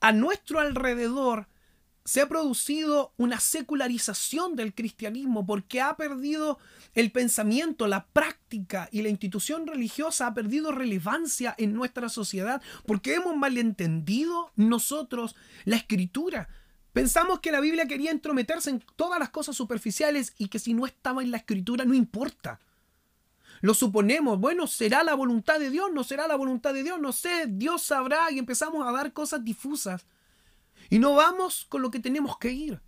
a 0.00 0.10
nuestro 0.10 0.58
alrededor 0.58 1.46
se 2.04 2.20
ha 2.20 2.28
producido 2.28 3.12
una 3.16 3.38
secularización 3.38 4.56
del 4.56 4.74
cristianismo 4.74 5.46
porque 5.46 5.80
ha 5.80 5.96
perdido 5.96 6.58
el 6.94 7.12
pensamiento, 7.12 7.86
la 7.86 8.06
práctica 8.06 8.88
y 8.90 9.02
la 9.02 9.08
institución 9.08 9.66
religiosa 9.66 10.26
ha 10.26 10.34
perdido 10.34 10.72
relevancia 10.72 11.54
en 11.58 11.74
nuestra 11.74 12.08
sociedad 12.08 12.60
porque 12.86 13.14
hemos 13.14 13.36
malentendido 13.36 14.50
nosotros 14.56 15.36
la 15.64 15.76
escritura. 15.76 16.48
Pensamos 16.92 17.40
que 17.40 17.52
la 17.52 17.60
Biblia 17.60 17.86
quería 17.86 18.10
entrometerse 18.10 18.70
en 18.70 18.84
todas 18.96 19.18
las 19.18 19.30
cosas 19.30 19.56
superficiales 19.56 20.34
y 20.36 20.48
que 20.48 20.58
si 20.58 20.74
no 20.74 20.86
estaba 20.86 21.22
en 21.22 21.30
la 21.30 21.38
escritura 21.38 21.84
no 21.84 21.94
importa. 21.94 22.60
Lo 23.62 23.74
suponemos, 23.74 24.40
bueno, 24.40 24.66
será 24.66 25.04
la 25.04 25.14
voluntad 25.14 25.60
de 25.60 25.70
Dios, 25.70 25.90
no 25.92 26.02
será 26.02 26.26
la 26.26 26.34
voluntad 26.34 26.74
de 26.74 26.82
Dios, 26.82 27.00
no 27.00 27.12
sé, 27.12 27.46
Dios 27.46 27.82
sabrá 27.82 28.30
y 28.32 28.40
empezamos 28.40 28.86
a 28.86 28.90
dar 28.90 29.12
cosas 29.12 29.44
difusas. 29.44 30.04
Y 30.92 30.98
no 30.98 31.14
vamos 31.14 31.64
con 31.70 31.80
lo 31.80 31.90
que 31.90 32.00
tenemos 32.00 32.36
que 32.36 32.52
ir. 32.52 32.82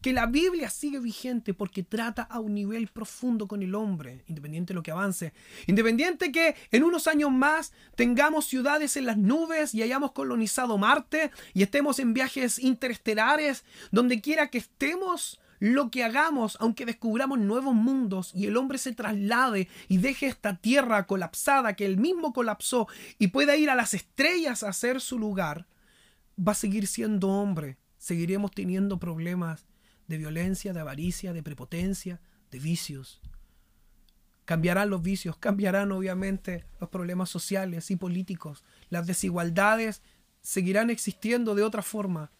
Que 0.00 0.12
la 0.12 0.26
Biblia 0.26 0.70
sigue 0.70 1.00
vigente 1.00 1.52
porque 1.52 1.82
trata 1.82 2.22
a 2.22 2.38
un 2.38 2.54
nivel 2.54 2.86
profundo 2.86 3.48
con 3.48 3.60
el 3.60 3.74
hombre, 3.74 4.22
independiente 4.28 4.72
de 4.72 4.76
lo 4.76 4.84
que 4.84 4.92
avance. 4.92 5.32
Independiente 5.66 6.30
que 6.30 6.54
en 6.70 6.84
unos 6.84 7.08
años 7.08 7.32
más 7.32 7.72
tengamos 7.96 8.44
ciudades 8.44 8.96
en 8.96 9.04
las 9.04 9.16
nubes 9.16 9.74
y 9.74 9.82
hayamos 9.82 10.12
colonizado 10.12 10.78
Marte 10.78 11.32
y 11.52 11.64
estemos 11.64 11.98
en 11.98 12.14
viajes 12.14 12.60
interestelares, 12.60 13.64
donde 13.90 14.20
quiera 14.20 14.46
que 14.46 14.58
estemos, 14.58 15.40
lo 15.58 15.90
que 15.90 16.04
hagamos, 16.04 16.56
aunque 16.60 16.86
descubramos 16.86 17.40
nuevos 17.40 17.74
mundos 17.74 18.30
y 18.32 18.46
el 18.46 18.56
hombre 18.56 18.78
se 18.78 18.94
traslade 18.94 19.66
y 19.88 19.98
deje 19.98 20.26
esta 20.26 20.56
tierra 20.56 21.04
colapsada 21.08 21.74
que 21.74 21.84
él 21.84 21.96
mismo 21.96 22.32
colapsó 22.32 22.86
y 23.18 23.26
pueda 23.28 23.56
ir 23.56 23.70
a 23.70 23.74
las 23.74 23.92
estrellas 23.92 24.62
a 24.62 24.68
hacer 24.68 25.00
su 25.00 25.18
lugar, 25.18 25.66
va 26.38 26.52
a 26.52 26.56
seguir 26.56 26.86
siendo 26.86 27.28
hombre. 27.28 27.78
Seguiremos 27.98 28.50
teniendo 28.50 28.98
problemas 28.98 29.66
de 30.06 30.18
violencia, 30.18 30.72
de 30.72 30.80
avaricia, 30.80 31.32
de 31.32 31.42
prepotencia, 31.42 32.20
de 32.50 32.58
vicios. 32.58 33.20
Cambiarán 34.44 34.90
los 34.90 35.02
vicios, 35.02 35.36
cambiarán 35.36 35.92
obviamente 35.92 36.64
los 36.80 36.90
problemas 36.90 37.30
sociales 37.30 37.90
y 37.90 37.96
políticos. 37.96 38.64
Las 38.88 39.06
desigualdades 39.06 40.02
seguirán 40.42 40.90
existiendo 40.90 41.54
de 41.54 41.62
otra 41.62 41.82
forma. 41.82 42.32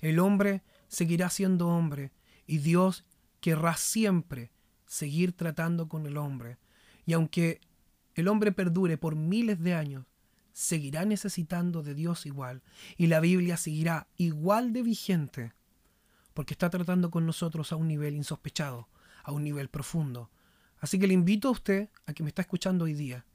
El 0.00 0.18
hombre 0.20 0.62
seguirá 0.88 1.28
siendo 1.30 1.68
hombre 1.68 2.12
y 2.46 2.58
Dios 2.58 3.04
querrá 3.40 3.76
siempre 3.76 4.50
seguir 4.86 5.32
tratando 5.32 5.88
con 5.88 6.06
el 6.06 6.16
hombre. 6.16 6.58
Y 7.04 7.14
aunque 7.14 7.60
el 8.14 8.28
hombre 8.28 8.52
perdure 8.52 8.98
por 8.98 9.16
miles 9.16 9.60
de 9.60 9.74
años, 9.74 10.06
seguirá 10.56 11.04
necesitando 11.04 11.82
de 11.82 11.94
Dios 11.94 12.24
igual 12.24 12.62
y 12.96 13.08
la 13.08 13.20
Biblia 13.20 13.58
seguirá 13.58 14.08
igual 14.16 14.72
de 14.72 14.82
vigente 14.82 15.52
porque 16.32 16.54
está 16.54 16.70
tratando 16.70 17.10
con 17.10 17.26
nosotros 17.26 17.72
a 17.72 17.76
un 17.76 17.86
nivel 17.86 18.14
insospechado, 18.14 18.88
a 19.22 19.32
un 19.32 19.44
nivel 19.44 19.68
profundo. 19.68 20.30
Así 20.78 20.98
que 20.98 21.06
le 21.06 21.12
invito 21.12 21.48
a 21.48 21.50
usted, 21.50 21.90
a 22.06 22.14
que 22.14 22.22
me 22.22 22.30
está 22.30 22.40
escuchando 22.40 22.86
hoy 22.86 22.94
día, 22.94 23.26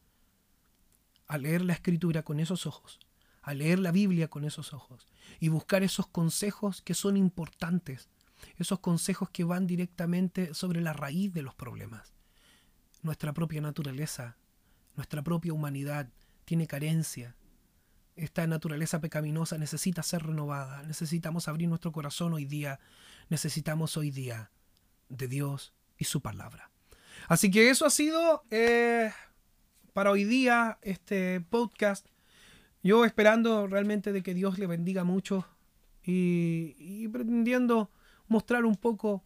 a 1.28 1.38
leer 1.38 1.62
la 1.62 1.74
escritura 1.74 2.24
con 2.24 2.40
esos 2.40 2.66
ojos, 2.66 3.00
a 3.44 3.54
leer 3.54 3.78
la 3.78 3.92
Biblia 3.92 4.28
con 4.28 4.44
esos 4.44 4.74
ojos 4.74 5.08
y 5.40 5.50
buscar 5.50 5.84
esos 5.84 6.08
consejos 6.08 6.82
que 6.82 6.96
son 6.96 7.18
importantes, 7.18 8.10
esos 8.58 8.80
consejos 8.80 9.30
que 9.30 9.44
van 9.44 9.68
directamente 9.68 10.56
sobre 10.56 10.82
la 10.82 10.94
raíz 10.94 11.32
de 11.36 11.44
los 11.44 11.54
problemas. 11.54 12.16
Nuestra 13.04 13.32
propia 13.32 13.62
naturaleza, 13.62 14.38
nuestra 14.96 15.22
propia 15.22 15.54
humanidad, 15.54 16.10
tiene 16.52 16.68
carencia. 16.68 17.34
Esta 18.18 18.46
naturaleza 18.46 19.00
pecaminosa 19.00 19.58
necesita 19.58 20.04
ser 20.04 20.24
renovada. 20.24 20.84
Necesitamos 20.84 21.48
abrir 21.48 21.70
nuestro 21.70 21.94
corazón 21.94 22.34
hoy 22.34 22.44
día. 22.44 22.82
Necesitamos 23.30 23.96
hoy 23.96 24.12
día 24.12 24.52
de 25.08 25.30
Dios 25.30 25.74
y 25.98 26.04
su 26.04 26.20
palabra. 26.20 26.70
Así 27.30 27.50
que 27.50 27.70
eso 27.70 27.86
ha 27.86 27.90
sido 27.90 28.44
eh, 28.52 29.14
para 29.94 30.12
hoy 30.12 30.26
día 30.26 30.78
este 30.82 31.40
podcast. 31.40 32.06
Yo 32.84 33.06
esperando 33.06 33.66
realmente 33.68 34.12
de 34.12 34.22
que 34.22 34.34
Dios 34.34 34.60
le 34.60 34.68
bendiga 34.68 35.06
mucho 35.06 35.48
y, 36.04 36.76
y 36.78 37.08
pretendiendo 37.08 37.92
mostrar 38.28 38.66
un 38.66 38.76
poco 38.76 39.24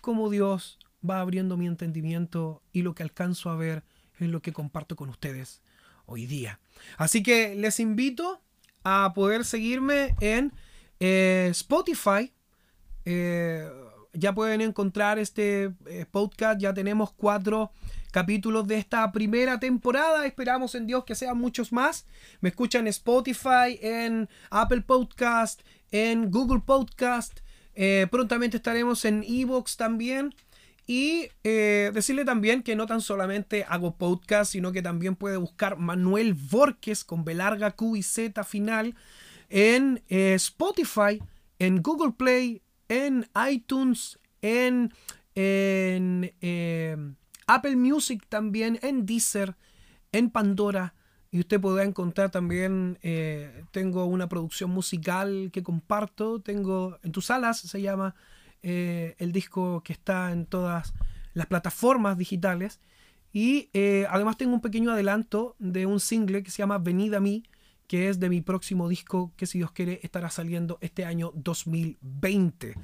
cómo 0.00 0.30
Dios 0.30 0.78
va 1.06 1.20
abriendo 1.20 1.58
mi 1.58 1.66
entendimiento 1.66 2.62
y 2.72 2.80
lo 2.80 2.94
que 2.94 3.02
alcanzo 3.02 3.50
a 3.50 3.56
ver 3.56 3.84
es 4.18 4.30
lo 4.30 4.40
que 4.40 4.54
comparto 4.54 4.96
con 4.96 5.10
ustedes 5.10 5.60
hoy 6.06 6.26
día. 6.26 6.60
Así 6.96 7.22
que 7.22 7.54
les 7.54 7.80
invito 7.80 8.40
a 8.84 9.12
poder 9.14 9.44
seguirme 9.44 10.14
en 10.20 10.52
eh, 11.00 11.48
Spotify. 11.50 12.32
Eh, 13.04 13.68
ya 14.12 14.34
pueden 14.34 14.60
encontrar 14.60 15.18
este 15.18 15.72
eh, 15.86 16.06
podcast. 16.10 16.60
Ya 16.60 16.74
tenemos 16.74 17.12
cuatro 17.12 17.72
capítulos 18.10 18.66
de 18.66 18.78
esta 18.78 19.10
primera 19.10 19.58
temporada. 19.58 20.26
Esperamos 20.26 20.74
en 20.74 20.86
Dios 20.86 21.04
que 21.04 21.14
sean 21.14 21.38
muchos 21.38 21.72
más. 21.72 22.06
Me 22.40 22.50
escuchan 22.50 22.82
en 22.82 22.88
Spotify, 22.88 23.78
en 23.80 24.28
Apple 24.50 24.82
Podcast, 24.82 25.62
en 25.90 26.30
Google 26.30 26.60
Podcast. 26.60 27.40
prontamente 28.10 28.58
estaremos 28.58 29.04
en 29.04 29.24
Evox 29.26 29.76
también. 29.76 30.34
Y 30.86 31.28
decirle 31.44 32.24
también 32.24 32.62
que 32.62 32.74
no 32.76 32.86
tan 32.86 33.00
solamente 33.00 33.64
hago 33.68 33.96
podcast, 33.96 34.52
sino 34.52 34.72
que 34.72 34.82
también 34.82 35.14
puede 35.14 35.36
buscar 35.36 35.76
Manuel 35.78 36.34
Borges 36.34 37.04
con 37.04 37.24
B 37.24 37.36
Q 37.76 37.96
y 37.96 38.02
Z 38.02 38.42
final 38.44 38.94
en 39.48 40.02
Spotify 40.08 41.20
en 41.62 41.80
Google 41.80 42.12
Play, 42.12 42.60
en 42.88 43.28
iTunes, 43.48 44.18
en, 44.40 44.92
eh, 45.36 46.96
Apple 47.46 47.76
Music 47.76 48.24
también, 48.28 48.80
en 48.82 49.06
Deezer, 49.06 49.54
en 50.10 50.30
Pandora. 50.30 50.94
Y 51.30 51.38
usted 51.38 51.60
podrá 51.60 51.84
encontrar 51.84 52.32
también, 52.32 52.98
eh, 53.02 53.64
tengo 53.70 54.06
una 54.06 54.28
producción 54.28 54.70
musical 54.70 55.50
que 55.52 55.62
comparto, 55.62 56.40
tengo 56.40 56.98
en 57.04 57.12
tus 57.12 57.30
alas, 57.30 57.60
se 57.60 57.80
llama 57.80 58.16
eh, 58.62 59.14
el 59.18 59.32
disco 59.32 59.82
que 59.82 59.92
está 59.92 60.32
en 60.32 60.46
todas 60.46 60.94
las 61.34 61.46
plataformas 61.46 62.18
digitales. 62.18 62.80
Y 63.34 63.70
además 64.10 64.36
tengo 64.36 64.52
un 64.52 64.60
pequeño 64.60 64.90
adelanto 64.90 65.56
de 65.58 65.86
un 65.86 66.00
single 66.00 66.42
que 66.42 66.50
se 66.50 66.58
llama 66.58 66.76
Venida 66.76 67.16
a 67.16 67.20
mí, 67.20 67.44
que 67.86 68.10
es 68.10 68.20
de 68.20 68.28
mi 68.28 68.42
próximo 68.42 68.90
disco 68.90 69.32
que 69.38 69.46
si 69.46 69.56
Dios 69.56 69.72
quiere 69.72 70.00
estará 70.02 70.28
saliendo 70.28 70.76
este 70.82 71.06
año 71.06 71.32
2020. 71.34 72.74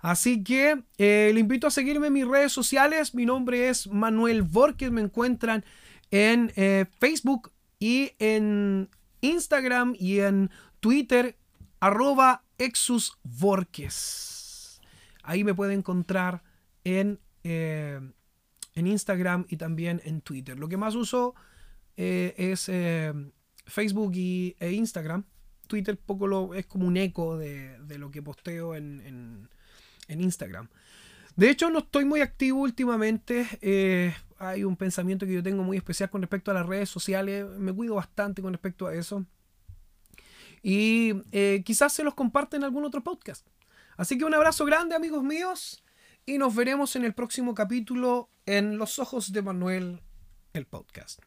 Así 0.00 0.44
que 0.44 0.82
eh, 0.98 1.30
le 1.34 1.40
invito 1.40 1.66
a 1.66 1.70
seguirme 1.70 2.08
en 2.08 2.12
mis 2.12 2.28
redes 2.28 2.52
sociales. 2.52 3.14
Mi 3.14 3.26
nombre 3.26 3.68
es 3.68 3.88
Manuel 3.88 4.42
Borges. 4.42 4.90
Me 4.90 5.00
encuentran 5.00 5.64
en 6.10 6.52
eh, 6.56 6.86
Facebook 7.00 7.52
y 7.78 8.12
en 8.18 8.88
Instagram 9.20 9.94
y 9.98 10.20
en 10.20 10.50
Twitter 10.80 11.36
arroba 11.80 12.44
Exus 12.58 13.18
Ahí 15.26 15.44
me 15.44 15.54
puede 15.54 15.74
encontrar 15.74 16.42
en, 16.84 17.20
eh, 17.44 18.00
en 18.74 18.86
Instagram 18.86 19.44
y 19.48 19.56
también 19.56 20.00
en 20.04 20.22
Twitter. 20.22 20.58
Lo 20.58 20.68
que 20.68 20.76
más 20.76 20.94
uso 20.94 21.34
es 21.96 22.70
Facebook 23.66 24.12
y, 24.14 24.56
e 24.58 24.72
Instagram. 24.72 25.24
Twitter 25.66 25.98
poco 25.98 26.26
lo, 26.26 26.54
es 26.54 26.66
como 26.66 26.86
un 26.86 26.96
eco 26.96 27.36
de, 27.36 27.78
lo 27.98 28.10
que 28.10 28.22
posteo 28.22 28.74
en, 28.74 29.48
Instagram. 30.08 30.68
De 31.34 31.50
hecho, 31.50 31.68
no 31.68 31.80
estoy 31.80 32.04
muy 32.04 32.20
activo 32.20 32.60
últimamente. 32.60 33.46
Eh, 33.60 34.14
hay 34.38 34.64
un 34.64 34.76
pensamiento 34.76 35.26
que 35.26 35.34
yo 35.34 35.42
tengo 35.42 35.62
muy 35.64 35.76
especial 35.76 36.08
con 36.08 36.22
respecto 36.22 36.50
a 36.50 36.54
las 36.54 36.66
redes 36.66 36.88
sociales. 36.88 37.44
Me 37.58 37.72
cuido 37.72 37.96
bastante 37.96 38.40
con 38.40 38.52
respecto 38.52 38.86
a 38.86 38.94
eso. 38.94 39.26
Y 40.62 41.12
eh, 41.32 41.62
quizás 41.64 41.92
se 41.92 42.04
los 42.04 42.14
comparte 42.14 42.56
en 42.56 42.64
algún 42.64 42.84
otro 42.84 43.02
podcast. 43.02 43.46
Así 43.96 44.18
que 44.18 44.24
un 44.24 44.34
abrazo 44.34 44.64
grande, 44.64 44.94
amigos 44.94 45.22
míos. 45.22 45.82
Y 46.24 46.38
nos 46.38 46.54
veremos 46.54 46.96
en 46.96 47.04
el 47.04 47.14
próximo 47.14 47.54
capítulo 47.54 48.30
en 48.46 48.78
Los 48.78 48.98
Ojos 48.98 49.32
de 49.32 49.42
Manuel, 49.42 50.02
el 50.52 50.66
podcast. 50.66 51.20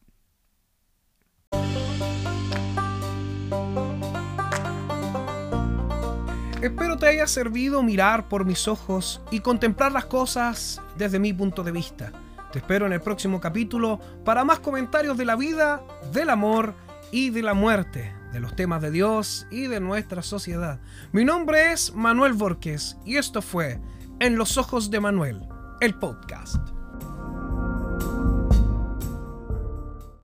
Espero 6.61 6.97
te 6.97 7.07
haya 7.07 7.25
servido 7.25 7.81
mirar 7.81 8.27
por 8.27 8.43
mis 8.43 8.67
ojos 8.67 9.21
y 9.31 9.39
contemplar 9.39 9.93
las 9.93 10.05
cosas 10.05 10.81
desde 10.97 11.17
mi 11.17 11.31
punto 11.31 11.63
de 11.63 11.71
vista. 11.71 12.11
Te 12.51 12.59
espero 12.59 12.85
en 12.85 12.91
el 12.91 12.99
próximo 12.99 13.39
capítulo 13.39 13.99
para 14.25 14.43
más 14.43 14.59
comentarios 14.59 15.17
de 15.17 15.23
la 15.23 15.37
vida, 15.37 15.81
del 16.11 16.29
amor 16.29 16.75
y 17.11 17.29
de 17.29 17.43
la 17.43 17.53
muerte, 17.53 18.13
de 18.31 18.39
los 18.39 18.55
temas 18.55 18.81
de 18.81 18.91
Dios 18.91 19.47
y 19.51 19.67
de 19.67 19.79
nuestra 19.79 20.21
sociedad. 20.21 20.79
Mi 21.11 21.25
nombre 21.25 21.71
es 21.71 21.93
Manuel 21.93 22.33
Borges 22.33 22.97
y 23.05 23.17
esto 23.17 23.41
fue 23.41 23.79
En 24.19 24.37
los 24.37 24.57
ojos 24.57 24.91
de 24.91 24.99
Manuel, 24.99 25.47
el 25.81 25.95
podcast. 25.95 26.78